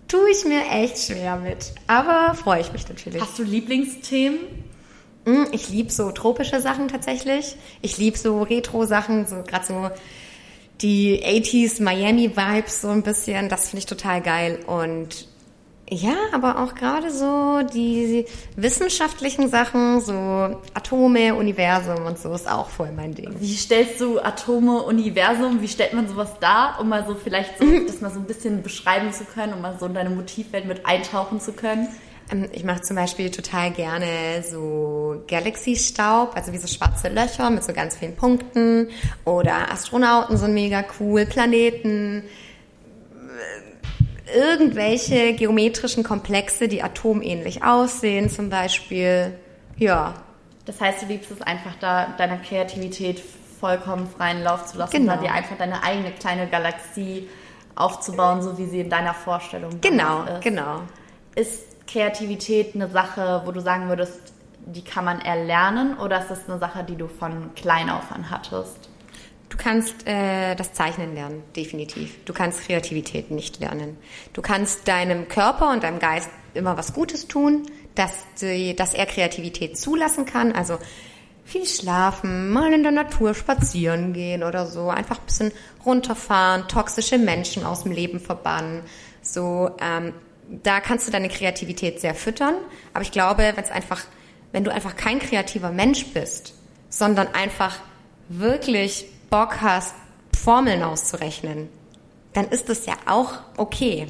[0.08, 1.74] Tue ich mir echt schwer mit.
[1.86, 3.20] Aber freue ich mich natürlich.
[3.20, 4.38] Hast du Lieblingsthemen?
[5.26, 7.56] Hm, ich liebe so tropische Sachen tatsächlich.
[7.82, 9.90] Ich liebe so Retro-Sachen, so gerade so
[10.80, 13.48] die 80s Miami-Vibes so ein bisschen.
[13.48, 14.60] Das finde ich total geil.
[14.66, 15.26] Und
[15.88, 18.24] ja, aber auch gerade so die
[18.56, 20.12] wissenschaftlichen Sachen, so
[20.74, 23.36] Atome, Universum und so ist auch voll mein Ding.
[23.38, 27.64] Wie stellst du Atome, Universum, wie stellt man sowas dar, um mal so vielleicht so,
[27.64, 27.86] mhm.
[27.86, 30.86] das mal so ein bisschen beschreiben zu können, um mal so in deine Motivwelt mit
[30.86, 31.88] eintauchen zu können?
[32.30, 37.64] Ähm, ich mache zum Beispiel total gerne so Galaxy-Staub, also wie so schwarze Löcher mit
[37.64, 38.88] so ganz vielen Punkten.
[39.24, 42.24] Oder Astronauten sind mega cool, Planeten,
[43.14, 49.38] äh, irgendwelche geometrischen Komplexe, die atomähnlich aussehen zum Beispiel.
[49.76, 50.14] Ja.
[50.64, 53.22] Das heißt, du liebst es einfach da, deiner Kreativität
[53.60, 55.14] vollkommen freien Lauf zu lassen, genau.
[55.14, 57.28] da dir einfach deine eigene kleine Galaxie
[57.76, 60.42] aufzubauen, so wie sie in deiner Vorstellung genau, ist.
[60.42, 60.82] Genau, genau.
[61.34, 64.20] Ist Kreativität eine Sache, wo du sagen würdest,
[64.66, 68.30] die kann man erlernen oder ist das eine Sache, die du von klein auf an
[68.30, 68.90] hattest?
[69.48, 72.24] Du kannst äh, das Zeichnen lernen, definitiv.
[72.24, 73.96] Du kannst Kreativität nicht lernen.
[74.32, 77.62] Du kannst deinem Körper und deinem Geist immer was Gutes tun,
[77.94, 80.52] dass, die, dass er Kreativität zulassen kann.
[80.52, 80.78] Also
[81.44, 85.52] viel schlafen, mal in der Natur spazieren gehen oder so, einfach ein bisschen
[85.84, 88.82] runterfahren, toxische Menschen aus dem Leben verbannen.
[89.22, 90.12] So ähm,
[90.48, 92.54] da kannst du deine Kreativität sehr füttern.
[92.92, 94.04] Aber ich glaube, wenn es einfach,
[94.52, 96.54] wenn du einfach kein kreativer Mensch bist,
[96.88, 97.78] sondern einfach
[98.28, 99.94] wirklich Bock hast,
[100.36, 101.68] Formeln auszurechnen,
[102.32, 104.06] dann ist das ja auch okay.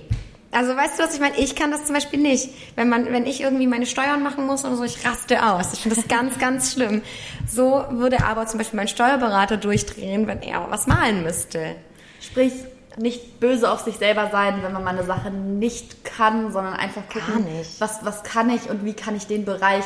[0.53, 1.37] Also weißt du, was ich meine?
[1.37, 2.49] Ich kann das zum Beispiel nicht.
[2.77, 5.73] Wenn man, wenn ich irgendwie meine Steuern machen muss oder so, ich raste aus.
[5.75, 7.03] Ich finde das ganz, ganz schlimm.
[7.47, 11.77] So würde aber zum Beispiel mein Steuerberater durchdrehen, wenn er was malen müsste.
[12.21, 12.53] Sprich,
[12.97, 17.03] nicht böse auf sich selber sein, wenn man mal eine Sache nicht kann, sondern einfach
[17.09, 17.47] gucken,
[17.79, 19.85] was, was kann ich und wie kann ich den Bereich,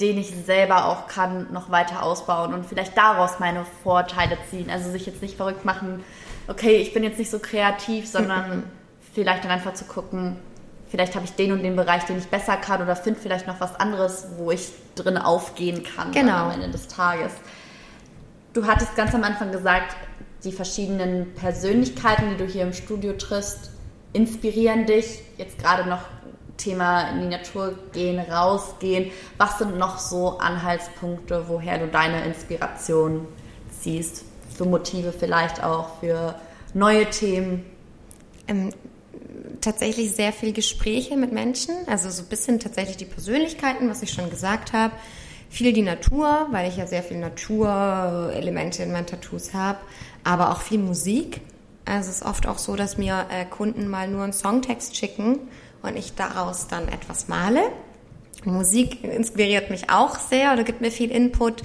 [0.00, 4.70] den ich selber auch kann, noch weiter ausbauen und vielleicht daraus meine Vorteile ziehen.
[4.70, 6.04] Also sich jetzt nicht verrückt machen,
[6.48, 8.64] okay, ich bin jetzt nicht so kreativ, sondern
[9.14, 10.36] vielleicht dann einfach zu gucken,
[10.90, 13.60] vielleicht habe ich den und den Bereich, den ich besser kann oder finde vielleicht noch
[13.60, 16.46] was anderes, wo ich drin aufgehen kann genau.
[16.46, 17.32] am Ende des Tages.
[18.52, 19.96] Du hattest ganz am Anfang gesagt,
[20.44, 23.70] die verschiedenen Persönlichkeiten, die du hier im Studio triffst,
[24.12, 25.22] inspirieren dich.
[25.36, 26.02] Jetzt gerade noch
[26.56, 29.10] Thema in die Natur gehen, rausgehen.
[29.38, 33.26] Was sind noch so Anhaltspunkte, woher du deine Inspiration
[33.70, 34.24] ziehst?
[34.56, 36.34] Für Motive vielleicht auch, für
[36.74, 37.64] neue Themen?
[38.46, 38.70] Ähm,
[39.60, 44.12] tatsächlich sehr viel Gespräche mit Menschen, also so ein bisschen tatsächlich die Persönlichkeiten, was ich
[44.12, 44.92] schon gesagt habe.
[45.48, 49.80] Viel die Natur, weil ich ja sehr viel Naturelemente in meinen Tattoos habe,
[50.24, 51.40] aber auch viel Musik.
[51.84, 55.38] Also es ist oft auch so, dass mir äh, Kunden mal nur einen Songtext schicken
[55.82, 57.62] und ich daraus dann etwas male.
[58.44, 61.62] Musik inspiriert mich auch sehr oder gibt mir viel Input.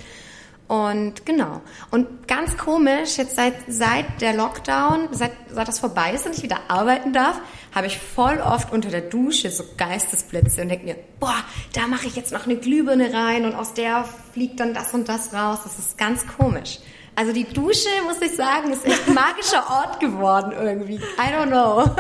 [0.68, 1.62] Und genau.
[1.92, 6.42] Und ganz komisch, jetzt seit, seit der Lockdown, seit, seit das vorbei ist und ich
[6.42, 7.40] wieder arbeiten darf,
[7.74, 11.38] habe ich voll oft unter der Dusche so Geistesblitze und denke mir, boah,
[11.74, 15.08] da mache ich jetzt noch eine Glühbirne rein und aus der fliegt dann das und
[15.08, 15.60] das raus.
[15.64, 16.80] Das ist ganz komisch.
[17.16, 20.96] Also die Dusche, muss ich sagen, ist echt ein magischer Ort geworden irgendwie.
[20.96, 21.90] I don't know.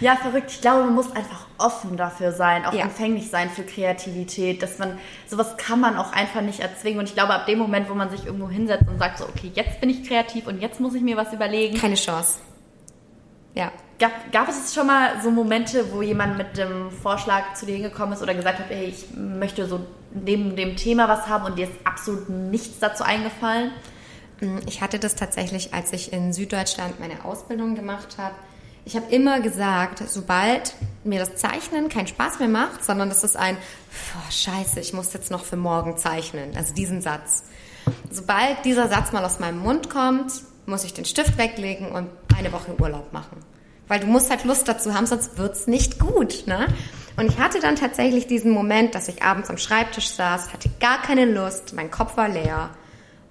[0.00, 0.50] Ja, verrückt.
[0.50, 2.84] Ich glaube, man muss einfach offen dafür sein, auch ja.
[2.84, 7.00] empfänglich sein für Kreativität, dass man, sowas kann man auch einfach nicht erzwingen.
[7.00, 9.52] Und ich glaube, ab dem Moment, wo man sich irgendwo hinsetzt und sagt so, okay,
[9.54, 11.76] jetzt bin ich kreativ und jetzt muss ich mir was überlegen.
[11.76, 12.38] Keine Chance.
[13.54, 13.70] Ja.
[13.98, 18.14] Gab, gab es schon mal so Momente, wo jemand mit dem Vorschlag zu dir hingekommen
[18.14, 19.80] ist oder gesagt hat, hey, ich möchte so
[20.14, 23.72] neben dem Thema was haben und dir ist absolut nichts dazu eingefallen?
[24.40, 28.34] Hm, ich hatte das tatsächlich, als ich in Süddeutschland meine Ausbildung gemacht habe.
[28.84, 30.74] Ich habe immer gesagt, sobald
[31.04, 35.12] mir das Zeichnen keinen Spaß mehr macht, sondern das ist ein, oh, scheiße, ich muss
[35.12, 37.44] jetzt noch für morgen zeichnen, also diesen Satz.
[38.10, 40.32] Sobald dieser Satz mal aus meinem Mund kommt,
[40.66, 43.44] muss ich den Stift weglegen und eine Woche Urlaub machen.
[43.86, 46.46] Weil du musst halt Lust dazu haben, sonst wird's nicht gut.
[46.46, 46.66] Ne?
[47.16, 51.02] Und ich hatte dann tatsächlich diesen Moment, dass ich abends am Schreibtisch saß, hatte gar
[51.02, 52.70] keine Lust, mein Kopf war leer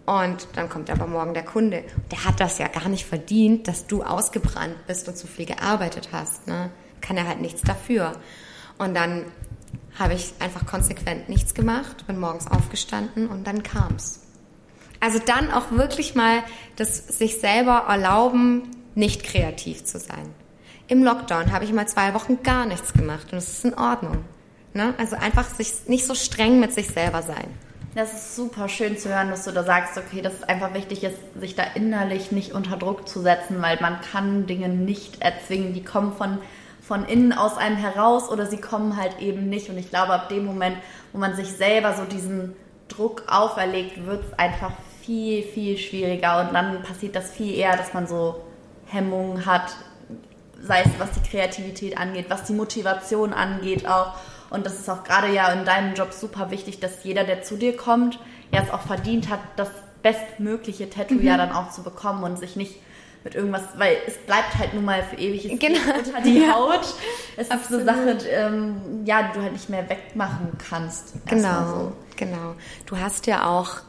[0.09, 1.83] und dann kommt aber morgen der Kunde.
[2.09, 6.09] Der hat das ja gar nicht verdient, dass du ausgebrannt bist und zu viel gearbeitet
[6.11, 6.47] hast.
[6.47, 6.71] Ne?
[6.99, 8.13] Kann er halt nichts dafür.
[8.79, 9.25] Und dann
[9.99, 14.21] habe ich einfach konsequent nichts gemacht, bin morgens aufgestanden und dann kam's.
[14.99, 16.43] Also dann auch wirklich mal
[16.75, 18.63] das sich selber erlauben,
[18.95, 20.33] nicht kreativ zu sein.
[20.87, 24.25] Im Lockdown habe ich mal zwei Wochen gar nichts gemacht und es ist in Ordnung.
[24.73, 24.95] Ne?
[24.97, 27.53] Also einfach sich nicht so streng mit sich selber sein.
[27.95, 31.03] Das ist super schön zu hören, dass du da sagst, okay, dass es einfach wichtig
[31.03, 35.73] ist, sich da innerlich nicht unter Druck zu setzen, weil man kann Dinge nicht erzwingen.
[35.73, 36.37] Die kommen von,
[36.81, 39.69] von innen aus einem heraus oder sie kommen halt eben nicht.
[39.69, 40.77] Und ich glaube, ab dem Moment,
[41.13, 42.55] wo man sich selber so diesen
[42.89, 44.71] Druck auferlegt, wird es einfach
[45.01, 46.41] viel, viel schwieriger.
[46.41, 48.43] Und dann passiert das viel eher, dass man so
[48.85, 49.75] Hemmungen hat,
[50.61, 54.13] sei es was die Kreativität angeht, was die Motivation angeht auch.
[54.49, 57.57] Und das ist auch gerade ja in deinem Job super wichtig, dass jeder, der zu
[57.57, 58.19] dir kommt,
[58.51, 59.69] ja es auch verdient hat, das
[60.01, 61.25] bestmögliche Tattoo mhm.
[61.25, 62.75] ja dann auch zu bekommen und sich nicht
[63.23, 65.79] mit irgendwas, weil es bleibt halt nun mal für ewig es genau.
[65.97, 66.53] unter die ja.
[66.53, 66.95] Haut.
[67.35, 67.81] Es Absolut.
[67.81, 71.13] ist eine Sache, ähm, ja, die du halt nicht mehr wegmachen kannst.
[71.25, 71.93] Genau, so.
[72.15, 72.55] genau.
[72.85, 73.81] Du hast ja auch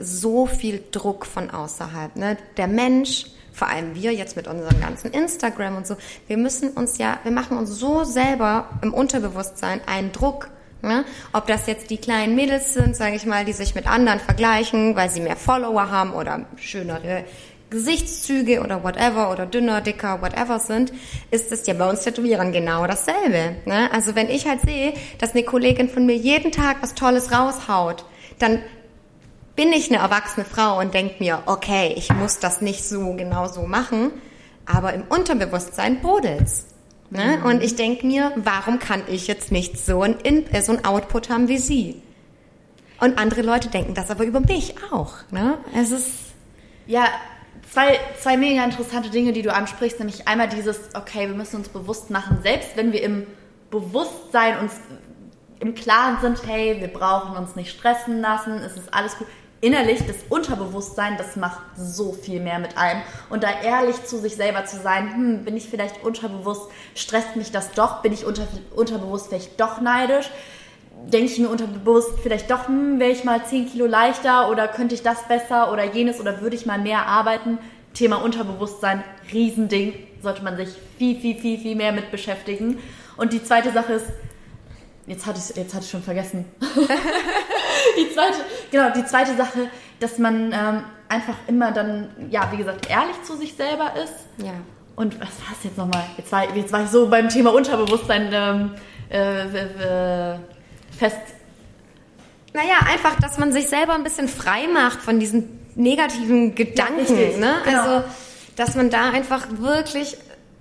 [0.00, 2.16] so viel Druck von außerhalb.
[2.16, 2.38] Ne?
[2.56, 3.26] Der Mensch
[3.56, 5.96] vor allem wir jetzt mit unserem ganzen Instagram und so,
[6.28, 10.50] wir müssen uns ja, wir machen uns so selber im Unterbewusstsein einen Druck.
[10.82, 11.06] Ne?
[11.32, 14.94] Ob das jetzt die kleinen Mädels sind, sage ich mal, die sich mit anderen vergleichen,
[14.94, 17.24] weil sie mehr Follower haben oder schönere
[17.70, 20.92] Gesichtszüge oder whatever oder dünner, dicker, whatever sind,
[21.30, 23.56] ist es ja bei uns Tätowieren genau dasselbe.
[23.64, 23.90] Ne?
[23.90, 28.04] Also wenn ich halt sehe, dass eine Kollegin von mir jeden Tag was Tolles raushaut,
[28.38, 28.60] dann
[29.56, 33.48] bin ich eine erwachsene Frau und denke mir, okay, ich muss das nicht so genau
[33.48, 34.12] so machen,
[34.66, 36.66] aber im Unterbewusstsein brodelt's.
[37.10, 37.38] Ne?
[37.38, 37.46] Mhm.
[37.46, 40.84] Und ich denke mir, warum kann ich jetzt nicht so ein, In äh, so ein
[40.84, 42.02] Output haben wie sie?
[43.00, 45.14] Und andere Leute denken das aber über mich auch.
[45.30, 45.58] Ne?
[45.74, 46.10] Es ist
[46.86, 47.06] ja
[47.70, 51.68] zwei, zwei mega interessante Dinge, die du ansprichst, nämlich einmal dieses, okay, wir müssen uns
[51.68, 53.26] bewusst machen, selbst wenn wir im
[53.70, 54.72] Bewusstsein uns
[55.60, 59.26] im Klaren sind, hey, wir brauchen uns nicht stressen lassen, es ist alles gut
[59.60, 63.02] innerlich, das Unterbewusstsein, das macht so viel mehr mit einem.
[63.30, 66.62] Und da ehrlich zu sich selber zu sein, hm, bin ich vielleicht unterbewusst,
[66.94, 70.30] stresst mich das doch, bin ich unter, unterbewusst vielleicht doch neidisch,
[71.06, 74.94] denke ich mir unterbewusst vielleicht doch, hm, wäre ich mal 10 Kilo leichter oder könnte
[74.94, 77.58] ich das besser oder jenes oder würde ich mal mehr arbeiten.
[77.94, 79.02] Thema Unterbewusstsein,
[79.32, 82.78] Riesending, sollte man sich viel, viel, viel, viel mehr mit beschäftigen.
[83.16, 84.06] Und die zweite Sache ist,
[85.06, 86.44] jetzt hatte ich jetzt hatte ich schon vergessen.
[86.60, 88.38] die zweite,
[88.70, 89.68] genau, die zweite Sache,
[90.00, 94.14] dass man ähm, einfach immer dann, ja, wie gesagt, ehrlich zu sich selber ist.
[94.38, 94.52] Ja.
[94.96, 96.04] Und was war es jetzt nochmal?
[96.16, 98.70] Jetzt war, jetzt war ich so beim Thema Unterbewusstsein ähm,
[99.10, 100.38] äh, äh,
[100.98, 101.18] fest.
[102.54, 107.00] Naja, einfach, dass man sich selber ein bisschen frei macht von diesen negativen Gedanken.
[107.00, 107.56] richtig, ne?
[107.64, 107.80] genau.
[107.80, 108.04] Also,
[108.56, 110.16] dass man da einfach wirklich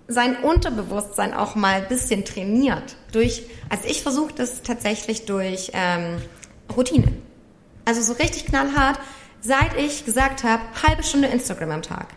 [0.08, 2.96] sein Unterbewusstsein auch mal ein bisschen trainiert.
[3.12, 6.22] Durch, also ich versuche das tatsächlich durch ähm,
[6.76, 7.12] Routine.
[7.86, 9.00] Also so richtig knallhart,
[9.42, 12.08] seit ich gesagt habe, halbe Stunde Instagram am Tag.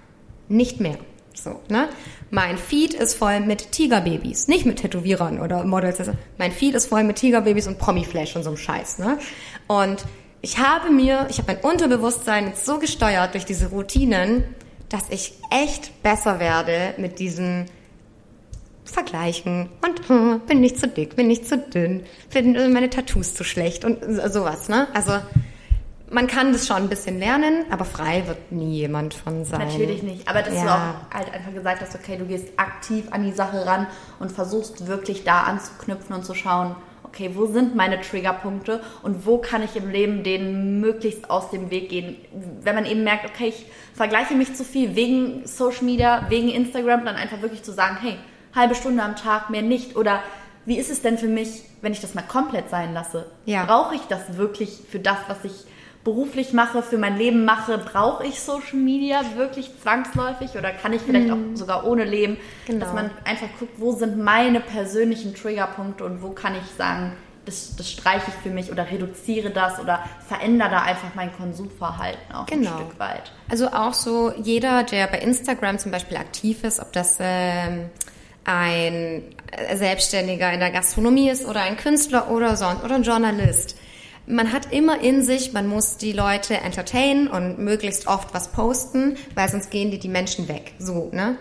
[0.48, 0.98] Nicht mehr.
[1.34, 1.88] So, ne?
[2.30, 6.00] Mein Feed ist voll mit Tigerbabys, nicht mit Tätowierern oder Models.
[6.00, 9.18] Also Mein Feed ist voll mit Tigerbabys und Promi-Flash und so einem Scheiß, ne?
[9.66, 10.04] Und
[10.40, 14.44] ich habe mir, ich habe mein Unterbewusstsein jetzt so gesteuert durch diese Routinen,
[14.88, 17.66] dass ich echt besser werde mit diesem
[18.90, 23.44] Vergleichen und hm, bin nicht zu dick, bin nicht zu dünn, finden meine Tattoos zu
[23.44, 24.88] schlecht und so- sowas, ne?
[24.94, 25.12] Also
[26.10, 29.60] man kann das schon ein bisschen lernen, aber frei wird nie jemand von sein.
[29.60, 30.26] Natürlich nicht.
[30.26, 30.94] Aber dass du Ja.
[31.10, 33.86] auch halt einfach gesagt hast, okay, du gehst aktiv an die Sache ran
[34.18, 39.36] und versuchst wirklich da anzuknüpfen und zu schauen, okay, wo sind meine Triggerpunkte und wo
[39.38, 42.16] kann ich im Leben denen möglichst aus dem Weg gehen.
[42.62, 47.04] Wenn man eben merkt, okay, ich vergleiche mich zu viel wegen Social Media, wegen Instagram,
[47.04, 48.16] dann einfach wirklich zu sagen, hey,
[48.58, 49.96] halbe Stunde am Tag, mehr nicht.
[49.96, 50.20] Oder
[50.66, 53.26] wie ist es denn für mich, wenn ich das mal komplett sein lasse?
[53.46, 53.64] Ja.
[53.64, 55.52] Brauche ich das wirklich für das, was ich
[56.04, 61.02] beruflich mache, für mein Leben mache, brauche ich Social Media wirklich zwangsläufig oder kann ich
[61.02, 62.84] vielleicht auch sogar ohne leben, Genau.
[62.84, 67.12] dass man einfach guckt, wo sind meine persönlichen Triggerpunkte und wo kann ich sagen,
[67.44, 72.34] das, das streiche ich für mich oder reduziere das oder verändere da einfach mein Konsumverhalten
[72.34, 72.70] auch Genau.
[72.70, 73.32] ein Stück weit.
[73.50, 77.90] Also auch so jeder, der bei Instagram zum Beispiel aktiv ist, ob das ähm,
[78.44, 79.22] ein
[79.74, 83.76] Selbstständiger in der Gastronomie ist oder ein Künstler oder sonst oder ein Journalist.
[84.26, 89.16] Man hat immer in sich, man muss die Leute entertainen und möglichst oft was posten,
[89.34, 90.74] weil sonst gehen dir die Menschen weg.
[90.78, 91.36] So, ne?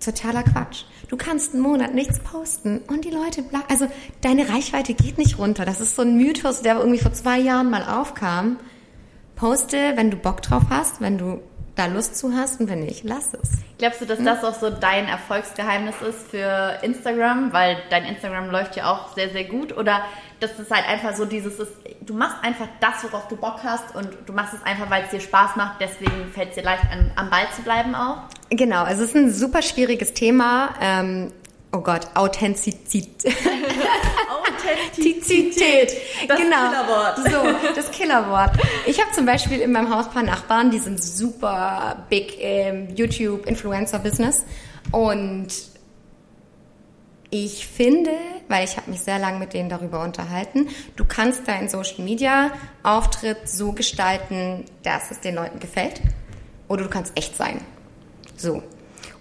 [0.00, 0.84] Totaler Quatsch.
[1.08, 3.64] Du kannst einen Monat nichts posten und die Leute bleiben.
[3.68, 3.88] Also
[4.22, 5.64] deine Reichweite geht nicht runter.
[5.64, 8.58] Das ist so ein Mythos, der irgendwie vor zwei Jahren mal aufkam.
[9.36, 11.40] Poste, wenn du Bock drauf hast, wenn du
[11.76, 13.50] da Lust zu hast und wenn nicht, lass es.
[13.78, 17.52] Glaubst du, dass das auch so dein Erfolgsgeheimnis ist für Instagram?
[17.52, 19.76] Weil dein Instagram läuft ja auch sehr, sehr gut.
[19.76, 20.02] Oder
[20.38, 23.94] dass es halt einfach so dieses ist, du machst einfach das, worauf du Bock hast
[23.96, 25.80] und du machst es einfach, weil es dir Spaß macht.
[25.80, 28.18] Deswegen fällt es dir leicht, an, am Ball zu bleiben auch.
[28.50, 30.74] Genau, also es ist ein super schwieriges Thema.
[30.80, 31.32] Ähm,
[31.74, 33.08] oh Gott, Authentizität.
[34.30, 35.92] Authentizität.
[36.28, 36.70] Das genau.
[36.70, 37.16] Killerwort.
[37.18, 38.56] So, das Killerwort.
[38.86, 42.94] Ich habe zum Beispiel in meinem Haus ein paar Nachbarn, die sind super big im
[42.94, 44.46] YouTube-Influencer-Business.
[44.90, 45.48] Und
[47.28, 48.12] ich finde,
[48.48, 53.72] weil ich habe mich sehr lange mit denen darüber unterhalten, du kannst deinen Social-Media-Auftritt so
[53.72, 56.00] gestalten, dass es den Leuten gefällt.
[56.68, 57.60] Oder du kannst echt sein.
[58.36, 58.62] So.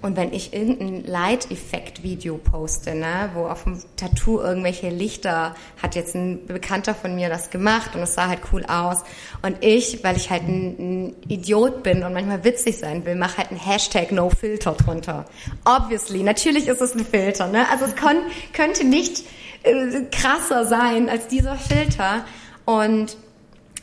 [0.04, 6.14] Und wenn ich irgendein Light-Effekt-Video poste, ne, wo auf dem Tattoo irgendwelche Lichter, hat jetzt
[6.14, 9.06] ein Bekannter von mir das gemacht und es sah halt cool aus.
[9.44, 13.38] Und ich, weil ich halt ein, ein Idiot bin und manchmal witzig sein will, mache
[13.38, 15.24] halt ein Hashtag No Filter drunter.
[15.64, 17.66] Obviously, natürlich ist es ein Filter, ne?
[17.72, 18.18] Also es kon,
[18.52, 19.24] könnte nicht
[19.64, 22.26] äh, krasser sein als dieser Filter.
[22.66, 23.16] Und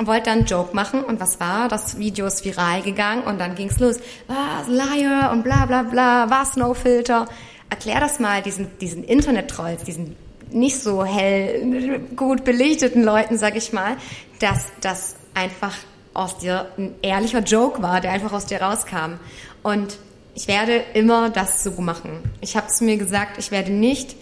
[0.06, 1.68] wollte dann einen Joke machen und was war?
[1.68, 3.96] Das Video ist viral gegangen und dann ging's los.
[4.26, 7.26] Was, Liar und bla bla bla, was, No Filter.
[7.68, 10.16] Erklär das mal diesen, diesen Internet-Trolls, diesen
[10.50, 13.96] nicht so hell gut belichteten Leuten, sag ich mal,
[14.40, 15.76] dass das einfach
[16.12, 19.18] aus dir ein ehrlicher Joke war, der einfach aus dir rauskam.
[19.62, 19.98] Und
[20.34, 22.22] ich werde immer das so machen.
[22.40, 24.16] Ich habe zu mir gesagt, ich werde nicht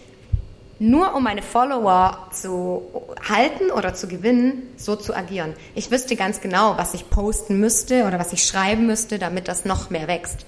[0.79, 2.83] nur um meine Follower zu
[3.27, 5.53] halten oder zu gewinnen, so zu agieren.
[5.75, 9.65] Ich wüsste ganz genau, was ich posten müsste oder was ich schreiben müsste, damit das
[9.65, 10.45] noch mehr wächst.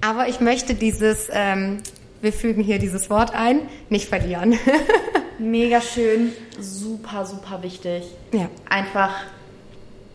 [0.00, 1.78] Aber ich möchte dieses, ähm,
[2.20, 4.58] wir fügen hier dieses Wort ein, nicht verlieren.
[5.38, 8.04] Mega schön, super, super wichtig.
[8.32, 8.48] Ja.
[8.68, 9.14] Einfach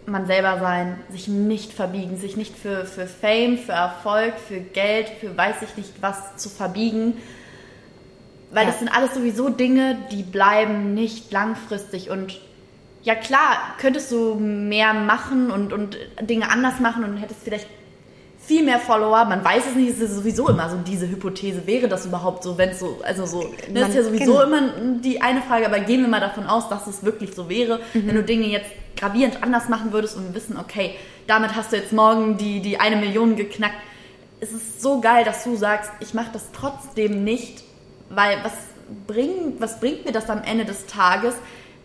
[0.06, 5.08] man selber sein, sich nicht verbiegen, sich nicht für, für Fame, für Erfolg, für Geld,
[5.20, 7.18] für weiß ich nicht was zu verbiegen.
[8.52, 8.72] Weil Ja.
[8.72, 12.40] das sind alles sowieso Dinge, die bleiben nicht langfristig und
[13.04, 17.68] ja klar, könntest du mehr machen und, und Dinge anders machen und hättest vielleicht
[18.40, 19.26] viel mehr Follower.
[19.26, 21.68] Man weiß es nicht, es ist sowieso immer so diese Hypothese.
[21.68, 24.62] Wäre das überhaupt so, wenn es so, also so, das Man, ist ja sowieso immer
[25.02, 28.08] die eine Frage, aber gehen wir mal davon aus, dass es wirklich so wäre, mhm.
[28.08, 30.96] wenn du Dinge jetzt gravierend anders machen würdest und wissen, okay,
[31.28, 33.78] damit hast du jetzt morgen die, die eine Million geknackt.
[34.40, 37.64] Es ist so geil, dass du sagst, ich mache das trotzdem nicht,
[38.10, 38.54] weil was
[39.08, 41.36] bringt, was bringt mir das am Ende des Tages,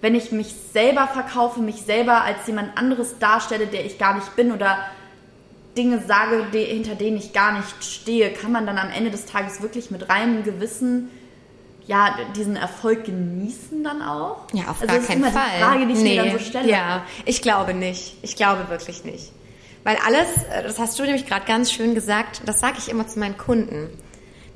[0.01, 4.37] wenn ich mich selber verkaufe, mich selber als jemand anderes darstelle, der ich gar nicht
[4.37, 4.79] bin oder
[5.77, 9.27] Dinge sage, die, hinter denen ich gar nicht stehe, kann man dann am Ende des
[9.27, 11.11] Tages wirklich mit reinem Gewissen
[11.87, 14.47] ja, diesen Erfolg genießen dann auch?
[14.53, 15.23] Ja, auf also gar keinen Fall.
[15.23, 16.17] Das ist immer die Frage, die ich nee.
[16.17, 16.71] mir dann so stelle.
[16.71, 18.17] Ja, ich glaube nicht.
[18.23, 19.33] Ich glaube wirklich nicht.
[19.83, 23.07] Weil alles, äh, das hast du nämlich gerade ganz schön gesagt, das sage ich immer
[23.07, 23.91] zu meinen Kunden.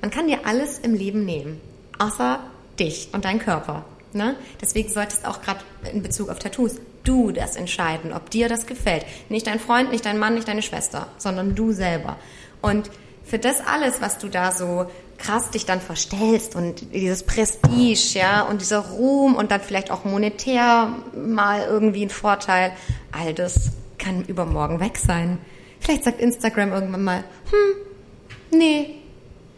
[0.00, 1.60] Man kann dir alles im Leben nehmen,
[1.98, 2.40] außer
[2.78, 3.84] dich und deinen Körper.
[4.12, 4.36] Ne?
[4.60, 5.60] Deswegen solltest auch gerade
[5.92, 9.04] in Bezug auf Tattoos du das entscheiden, ob dir das gefällt.
[9.28, 12.16] Nicht dein Freund, nicht dein Mann, nicht deine Schwester, sondern du selber.
[12.60, 12.90] Und
[13.24, 18.42] für das alles, was du da so krass dich dann verstellst und dieses Prestige, ja,
[18.42, 22.72] und dieser Ruhm und dann vielleicht auch monetär mal irgendwie ein Vorteil,
[23.10, 25.38] all das kann übermorgen weg sein.
[25.80, 28.94] Vielleicht sagt Instagram irgendwann mal, hm, nee,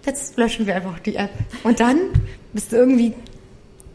[0.05, 1.31] jetzt löschen wir einfach die App.
[1.63, 1.99] Und dann
[2.53, 3.15] bist du irgendwie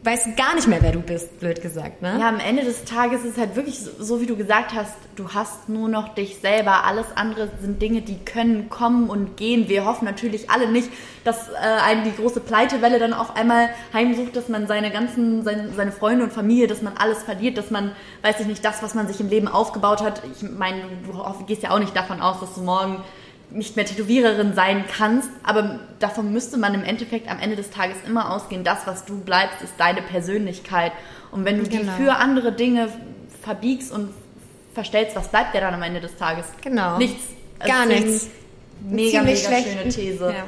[0.06, 2.00] weißt gar nicht mehr, wer du bist, blöd gesagt.
[2.00, 2.16] Ne?
[2.20, 4.94] Ja, am Ende des Tages ist es halt wirklich so, so, wie du gesagt hast,
[5.16, 6.84] du hast nur noch dich selber.
[6.84, 9.68] Alles andere sind Dinge, die können kommen und gehen.
[9.68, 10.88] Wir hoffen natürlich alle nicht,
[11.24, 11.54] dass äh,
[11.84, 16.22] einen die große Pleitewelle dann auf einmal heimsucht, dass man seine ganzen, seine, seine Freunde
[16.22, 17.90] und Familie, dass man alles verliert, dass man,
[18.22, 20.22] weiß ich nicht, das, was man sich im Leben aufgebaut hat.
[20.36, 23.02] Ich meine, du gehst ja auch nicht davon aus, dass du morgen
[23.50, 27.96] nicht mehr Tätowiererin sein kannst, aber davon müsste man im Endeffekt am Ende des Tages
[28.06, 30.92] immer ausgehen, das, was du bleibst, ist deine Persönlichkeit.
[31.30, 31.92] Und wenn du genau.
[31.96, 32.88] die für andere Dinge
[33.42, 34.10] verbiegst und
[34.74, 36.46] verstellst, was bleibt dir dann am Ende des Tages?
[36.62, 36.98] Genau.
[36.98, 37.24] Nichts.
[37.60, 38.28] Gar nichts.
[38.82, 40.34] Mega, mega schöne These.
[40.36, 40.44] Ja.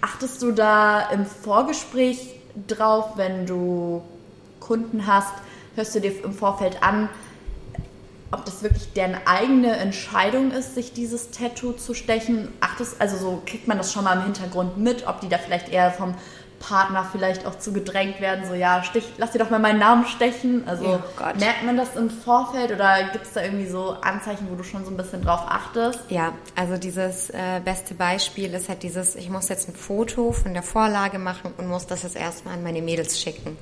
[0.00, 2.18] Achtest du da im Vorgespräch
[2.68, 4.02] drauf, wenn du
[4.60, 5.32] Kunden hast,
[5.74, 7.08] hörst du dir im Vorfeld an,
[8.32, 12.48] ob das wirklich deren eigene Entscheidung ist, sich dieses Tattoo zu stechen.
[12.60, 15.68] Achtest, also so kriegt man das schon mal im Hintergrund mit, ob die da vielleicht
[15.68, 16.14] eher vom
[16.62, 20.06] Partner vielleicht auch zu gedrängt werden, so ja, stich, lass dir doch mal meinen Namen
[20.06, 20.66] stechen.
[20.66, 24.54] Also oh merkt man das im Vorfeld oder gibt es da irgendwie so Anzeichen, wo
[24.54, 25.98] du schon so ein bisschen drauf achtest?
[26.08, 30.54] Ja, also dieses äh, beste Beispiel ist halt dieses, ich muss jetzt ein Foto von
[30.54, 33.58] der Vorlage machen und muss das jetzt erstmal an meine Mädels schicken.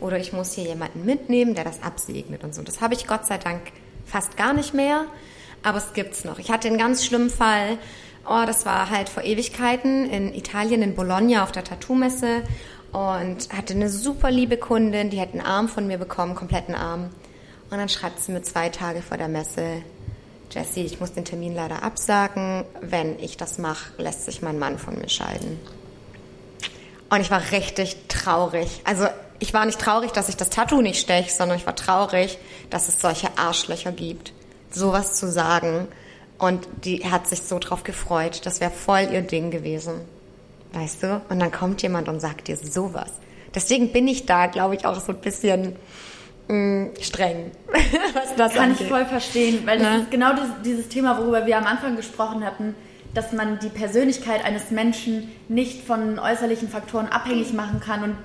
[0.00, 2.62] Oder ich muss hier jemanden mitnehmen, der das absegnet und so.
[2.62, 3.60] Das habe ich Gott sei Dank
[4.12, 5.06] fast gar nicht mehr,
[5.62, 6.38] aber es gibt's noch.
[6.38, 7.78] Ich hatte einen ganz schlimmen Fall.
[8.28, 12.42] Oh, das war halt vor Ewigkeiten in Italien, in Bologna auf der Tattoo-Messe
[12.92, 17.08] und hatte eine super liebe Kundin, die hat einen Arm von mir bekommen, kompletten Arm.
[17.70, 19.82] Und dann schreibt sie mir zwei Tage vor der Messe,
[20.50, 22.64] Jessie, ich muss den Termin leider absagen.
[22.82, 25.58] Wenn ich das mache, lässt sich mein Mann von mir scheiden.
[27.08, 28.82] Und ich war richtig traurig.
[28.84, 29.06] Also
[29.42, 32.38] ich war nicht traurig, dass ich das Tattoo nicht stech, sondern ich war traurig,
[32.70, 34.32] dass es solche Arschlöcher gibt,
[34.70, 35.88] sowas zu sagen.
[36.38, 38.46] Und die hat sich so drauf gefreut.
[38.46, 39.94] Das wäre voll ihr Ding gewesen.
[40.72, 41.20] Weißt du?
[41.28, 43.10] Und dann kommt jemand und sagt dir sowas.
[43.52, 45.74] Deswegen bin ich da, glaube ich, auch so ein bisschen
[46.46, 47.50] mh, mm, streng.
[48.14, 48.82] was das Kann angeht.
[48.82, 49.96] ich voll verstehen, weil das ja.
[49.96, 52.76] ist genau dieses, dieses Thema, worüber wir am Anfang gesprochen hatten,
[53.12, 58.16] dass man die Persönlichkeit eines Menschen nicht von äußerlichen Faktoren abhängig machen kann und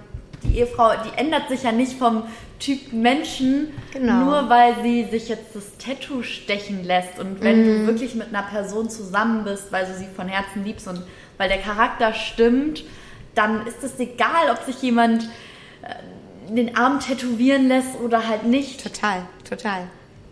[0.43, 2.23] die Ehefrau, die ändert sich ja nicht vom
[2.59, 4.25] Typ Menschen, genau.
[4.25, 7.19] nur weil sie sich jetzt das Tattoo stechen lässt.
[7.19, 7.65] Und wenn mm.
[7.65, 7.87] du mhm.
[7.87, 11.03] wirklich mit einer Person zusammen bist, weil du sie von Herzen liebst und
[11.37, 12.83] weil der Charakter stimmt,
[13.35, 15.23] dann ist es egal, ob sich jemand
[15.83, 18.81] äh, den Arm tätowieren lässt oder halt nicht.
[18.81, 19.83] Total, total.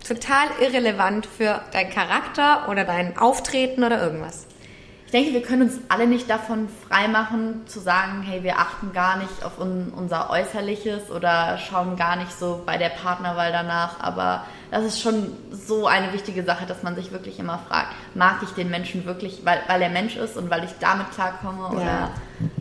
[0.08, 4.45] Total irrelevant für deinen Charakter oder dein Auftreten oder irgendwas
[5.16, 9.45] denke, wir können uns alle nicht davon freimachen, zu sagen, hey, wir achten gar nicht
[9.45, 14.01] auf un unser Äußerliches oder schauen gar nicht so bei der Partnerwahl danach.
[14.01, 18.39] Aber das ist schon so eine wichtige Sache, dass man sich wirklich immer fragt, mag
[18.43, 21.70] ich den Menschen wirklich, weil, weil er Mensch ist und weil ich damit klarkomme ja.
[21.70, 22.11] oder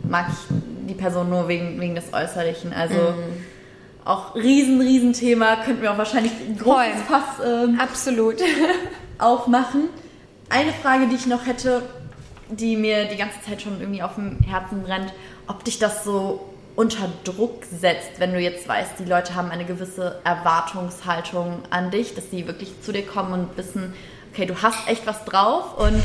[0.07, 0.55] mag ich
[0.87, 2.71] die Person nur wegen, wegen des Äußerlichen?
[2.71, 4.05] Also mhm.
[4.05, 8.35] auch riesen, riesen Thema, könnten wir auch wahrscheinlich ein großes Fass ähm, Absolut.
[9.17, 9.89] aufmachen.
[10.49, 11.81] Eine Frage, die ich noch hätte,
[12.49, 15.13] die mir die ganze Zeit schon irgendwie auf dem Herzen brennt,
[15.47, 19.65] ob dich das so unter Druck setzt, wenn du jetzt weißt, die Leute haben eine
[19.65, 23.93] gewisse Erwartungshaltung an dich, dass sie wirklich zu dir kommen und wissen,
[24.33, 26.03] okay, du hast echt was drauf und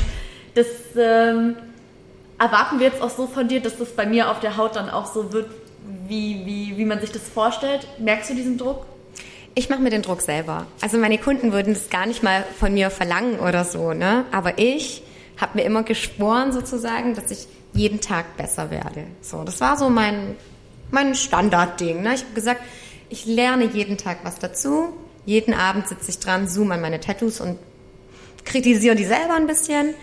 [0.55, 0.67] das
[0.97, 1.57] ähm,
[2.39, 4.91] erwarten wir jetzt auch so von dir, dass das bei mir auf der Haut dann
[4.91, 5.51] auch so wird,
[6.07, 7.87] wie, wie, wie man sich das vorstellt.
[7.99, 8.87] Merkst du diesen Druck?
[9.55, 10.67] Ich mache mir den Druck selber.
[10.81, 14.25] Also meine Kunden würden das gar nicht mal von mir verlangen oder so, ne?
[14.31, 15.03] Aber ich
[15.41, 19.05] habe mir immer geschworen sozusagen, dass ich jeden Tag besser werde.
[19.21, 20.37] So, das war so mein
[20.91, 22.03] mein Standardding.
[22.03, 22.15] Ne?
[22.15, 22.61] Ich habe gesagt,
[23.09, 24.95] ich lerne jeden Tag was dazu.
[25.27, 27.59] Jeden Abend sitze ich dran, zoome an meine Tattoos und
[28.45, 29.95] kritisiere die selber ein bisschen.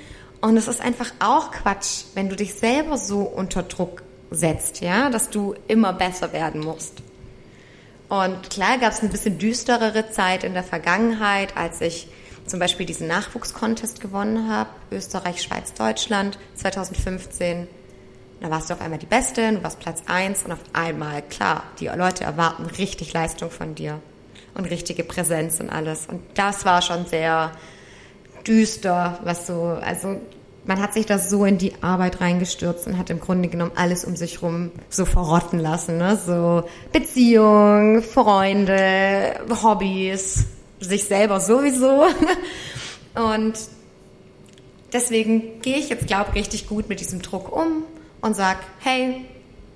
[0.42, 5.10] Und es ist einfach auch Quatsch, wenn du dich selber so unter Druck setzt, ja,
[5.10, 7.02] dass du immer besser werden musst.
[8.10, 12.08] Und klar gab es ein bisschen düsterere Zeit in der Vergangenheit, als ich
[12.48, 17.68] zum Beispiel diesen Nachwuchskontest gewonnen habe, Österreich, Schweiz, Deutschland 2015.
[18.40, 21.64] Da warst du auf einmal die Beste, du warst Platz eins und auf einmal, klar,
[21.80, 24.00] die Leute erwarten richtig Leistung von dir
[24.54, 26.08] und richtige Präsenz und alles.
[26.08, 27.52] Und das war schon sehr
[28.48, 30.22] düster, was so, also
[30.66, 34.06] man hat sich da so in die Arbeit reingestürzt und hat im Grunde genommen alles
[34.06, 36.18] um sich rum so verrotten lassen, ne?
[36.24, 40.46] So Beziehung, Freunde, Hobbys,
[40.80, 42.06] sich selber sowieso.
[43.16, 43.56] Und
[44.94, 47.84] deswegen gehe ich jetzt, glaube ich, richtig gut mit diesem Druck um
[48.22, 49.26] und sag, hey,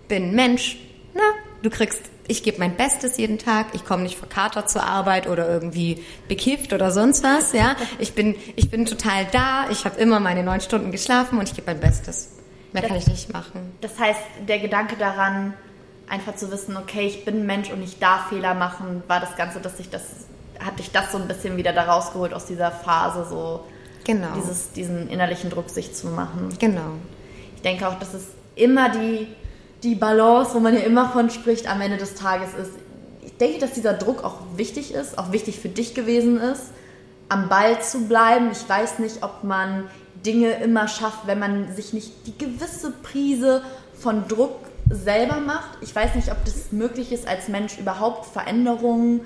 [0.08, 0.78] bin Mensch,
[1.14, 1.22] na,
[1.62, 5.47] du kriegst, ich gebe mein Bestes jeden Tag, ich komme nicht verkatert zur Arbeit oder
[5.49, 7.76] irgendwie bekifft oder sonst was, ja.
[7.99, 11.56] Ich bin, ich bin total da, ich habe immer meine neun Stunden geschlafen und ich
[11.56, 12.30] gebe mein Bestes.
[12.74, 13.74] Mehr das, kann ich nicht machen.
[13.82, 15.54] Das heißt, der Gedanke daran,
[16.08, 19.60] einfach zu wissen, okay, ich bin Mensch und ich darf Fehler machen, war das Ganze,
[19.60, 20.04] dass ich das,
[20.66, 23.66] hat dich das so ein bisschen wieder da rausgeholt aus dieser Phase, so
[24.03, 24.30] genau.
[24.36, 26.49] dieses, diesen innerlichen Druck sich zu machen.
[26.59, 26.93] Genau.
[27.55, 29.28] Ich denke auch, dass es immer die,
[29.84, 32.72] die Balance, wo man ja immer von spricht, am Ende des Tages ist.
[33.24, 36.66] Ich denke, dass dieser Druck auch wichtig ist, auch wichtig für dich gewesen ist,
[37.30, 38.49] am Ball zu bleiben.
[38.51, 39.86] Ich weiß nicht, ob man
[40.26, 44.55] Dinge immer schafft, wenn man sich nicht die gewisse Prise von Druck
[44.89, 45.70] selber macht.
[45.82, 49.22] Ich weiß nicht, ob das möglich ist, als Mensch überhaupt Veränderungen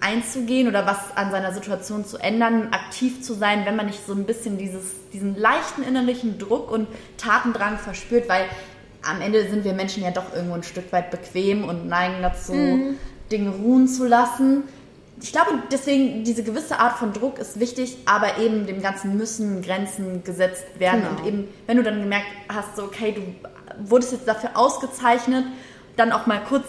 [0.00, 4.12] einzugehen oder was an seiner Situation zu ändern, aktiv zu sein, wenn man nicht so
[4.12, 6.86] ein bisschen dieses, diesen leichten innerlichen Druck und
[7.16, 8.44] Tatendrang verspürt, weil
[9.02, 12.52] am Ende sind wir Menschen ja doch irgendwo ein Stück weit bequem und neigen dazu,
[12.52, 12.96] mhm.
[13.30, 14.64] Dinge ruhen zu lassen.
[15.20, 19.62] Ich glaube, deswegen diese gewisse Art von Druck ist wichtig, aber eben dem Ganzen müssen
[19.62, 21.02] Grenzen gesetzt werden.
[21.02, 21.20] Genau.
[21.20, 25.44] Und eben, wenn du dann gemerkt hast, so, okay, du wurdest jetzt dafür ausgezeichnet,
[25.96, 26.66] dann auch mal kurz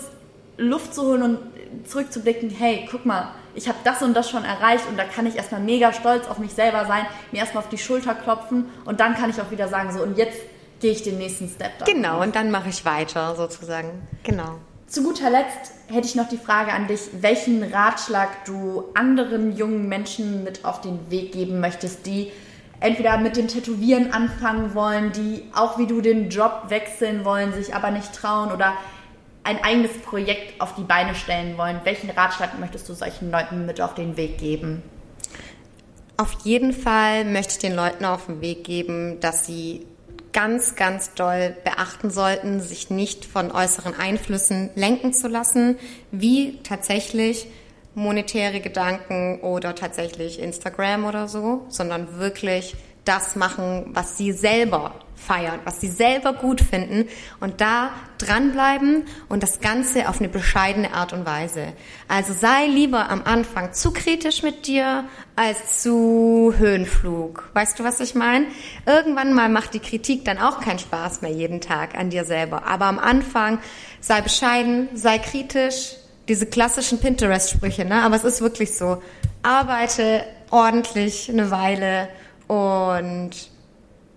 [0.57, 1.39] Luft zu holen und
[1.85, 5.35] zurückzublicken, hey, guck mal, ich habe das und das schon erreicht und da kann ich
[5.35, 9.15] erstmal mega stolz auf mich selber sein, mir erstmal auf die Schulter klopfen und dann
[9.15, 10.39] kann ich auch wieder sagen, so und jetzt
[10.79, 11.77] gehe ich den nächsten Step.
[11.79, 11.87] Dann.
[11.87, 14.07] Genau, und dann mache ich weiter sozusagen.
[14.23, 14.55] Genau.
[14.87, 19.87] Zu guter Letzt hätte ich noch die Frage an dich, welchen Ratschlag du anderen jungen
[19.87, 22.31] Menschen mit auf den Weg geben möchtest, die
[22.79, 27.75] entweder mit dem Tätowieren anfangen wollen, die auch wie du den Job wechseln wollen, sich
[27.75, 28.73] aber nicht trauen oder
[29.49, 33.81] ein eigenes Projekt auf die Beine stellen wollen, welchen Ratschlag möchtest du solchen Leuten mit
[33.81, 34.83] auf den Weg geben?
[36.17, 39.87] Auf jeden Fall möchte ich den Leuten auf den Weg geben, dass sie
[40.33, 45.77] ganz, ganz doll beachten sollten, sich nicht von äußeren Einflüssen lenken zu lassen,
[46.11, 47.47] wie tatsächlich
[47.95, 52.75] monetäre Gedanken oder tatsächlich Instagram oder so, sondern wirklich
[53.05, 57.07] das machen, was sie selber feiern, was sie selber gut finden
[57.39, 61.73] und da dranbleiben und das Ganze auf eine bescheidene Art und Weise.
[62.07, 67.49] Also sei lieber am Anfang zu kritisch mit dir als zu Höhenflug.
[67.53, 68.45] Weißt du, was ich meine?
[68.85, 72.65] Irgendwann mal macht die Kritik dann auch keinen Spaß mehr jeden Tag an dir selber.
[72.65, 73.59] Aber am Anfang
[73.99, 75.95] sei bescheiden, sei kritisch.
[76.27, 78.03] Diese klassischen Pinterest-Sprüche, ne?
[78.03, 79.01] Aber es ist wirklich so.
[79.41, 82.07] Arbeite ordentlich eine Weile
[82.49, 83.31] und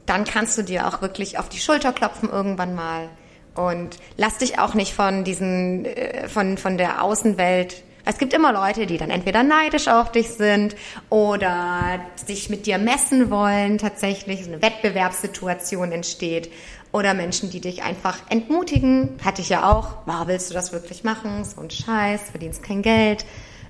[0.07, 3.09] dann kannst du dir auch wirklich auf die Schulter klopfen irgendwann mal.
[3.55, 8.53] Und lass dich auch nicht von diesen, äh, von, von der Außenwelt es gibt immer
[8.53, 10.75] Leute, die dann entweder neidisch auf dich sind
[11.09, 16.51] oder sich mit dir messen wollen, tatsächlich eine Wettbewerbssituation entsteht
[16.91, 19.11] oder Menschen, die dich einfach entmutigen.
[19.25, 19.99] Hatte ich ja auch.
[20.07, 21.45] Wow, willst du das wirklich machen?
[21.45, 23.25] So ein Scheiß, verdienst kein Geld,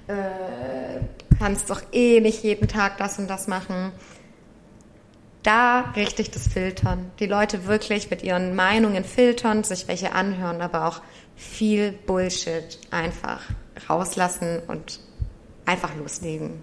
[0.07, 0.15] äh,
[1.39, 3.93] kannst doch eh nicht jeden Tag das und das machen
[5.43, 7.10] da richtig das Filtern.
[7.19, 11.01] Die Leute wirklich mit ihren Meinungen filtern, sich welche anhören, aber auch
[11.36, 13.40] viel Bullshit einfach
[13.89, 15.01] rauslassen und
[15.66, 16.62] einfach loslegen.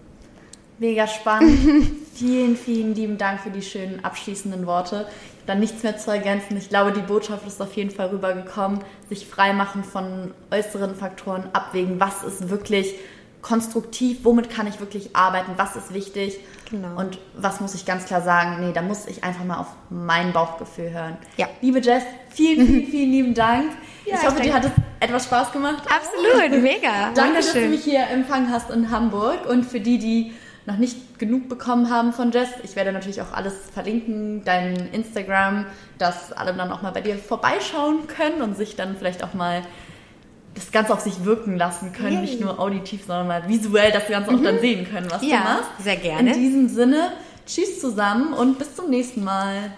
[0.78, 1.92] Mega spannend.
[2.16, 5.08] vielen, vielen lieben Dank für die schönen abschließenden Worte.
[5.10, 6.56] Ich habe da nichts mehr zu ergänzen.
[6.56, 8.80] Ich glaube, die Botschaft ist auf jeden Fall rübergekommen.
[9.10, 12.96] Sich freimachen von äußeren Faktoren, abwägen, was ist wirklich
[13.42, 16.40] konstruktiv, womit kann ich wirklich arbeiten, was ist wichtig
[16.70, 17.00] genau.
[17.00, 20.34] und was muss ich ganz klar sagen, nee, da muss ich einfach mal auf mein
[20.34, 21.18] Bauchgefühl hören.
[21.38, 21.48] Ja.
[21.62, 23.72] Liebe Jess, vielen, vielen, vielen lieben Dank.
[24.06, 25.84] Ja, ich hoffe, ich dir hat es etwas Spaß gemacht.
[25.88, 27.12] Absolut, mega.
[27.16, 29.48] Danke, dass du mich hier empfangen hast in Hamburg.
[29.48, 30.34] Und für die, die
[30.66, 35.66] noch nicht genug bekommen haben von Jess, ich werde natürlich auch alles verlinken, dein Instagram,
[35.98, 39.64] dass alle dann auch mal bei dir vorbeischauen können und sich dann vielleicht auch mal
[40.56, 42.22] das Ganze auf sich wirken lassen können, Yay.
[42.22, 44.40] nicht nur auditiv, sondern mal visuell das Ganze mhm.
[44.40, 45.70] auch dann sehen können, was ja, du machst.
[45.84, 46.34] Sehr gerne.
[46.34, 47.12] In diesem Sinne,
[47.46, 49.72] tschüss zusammen und bis zum nächsten Mal.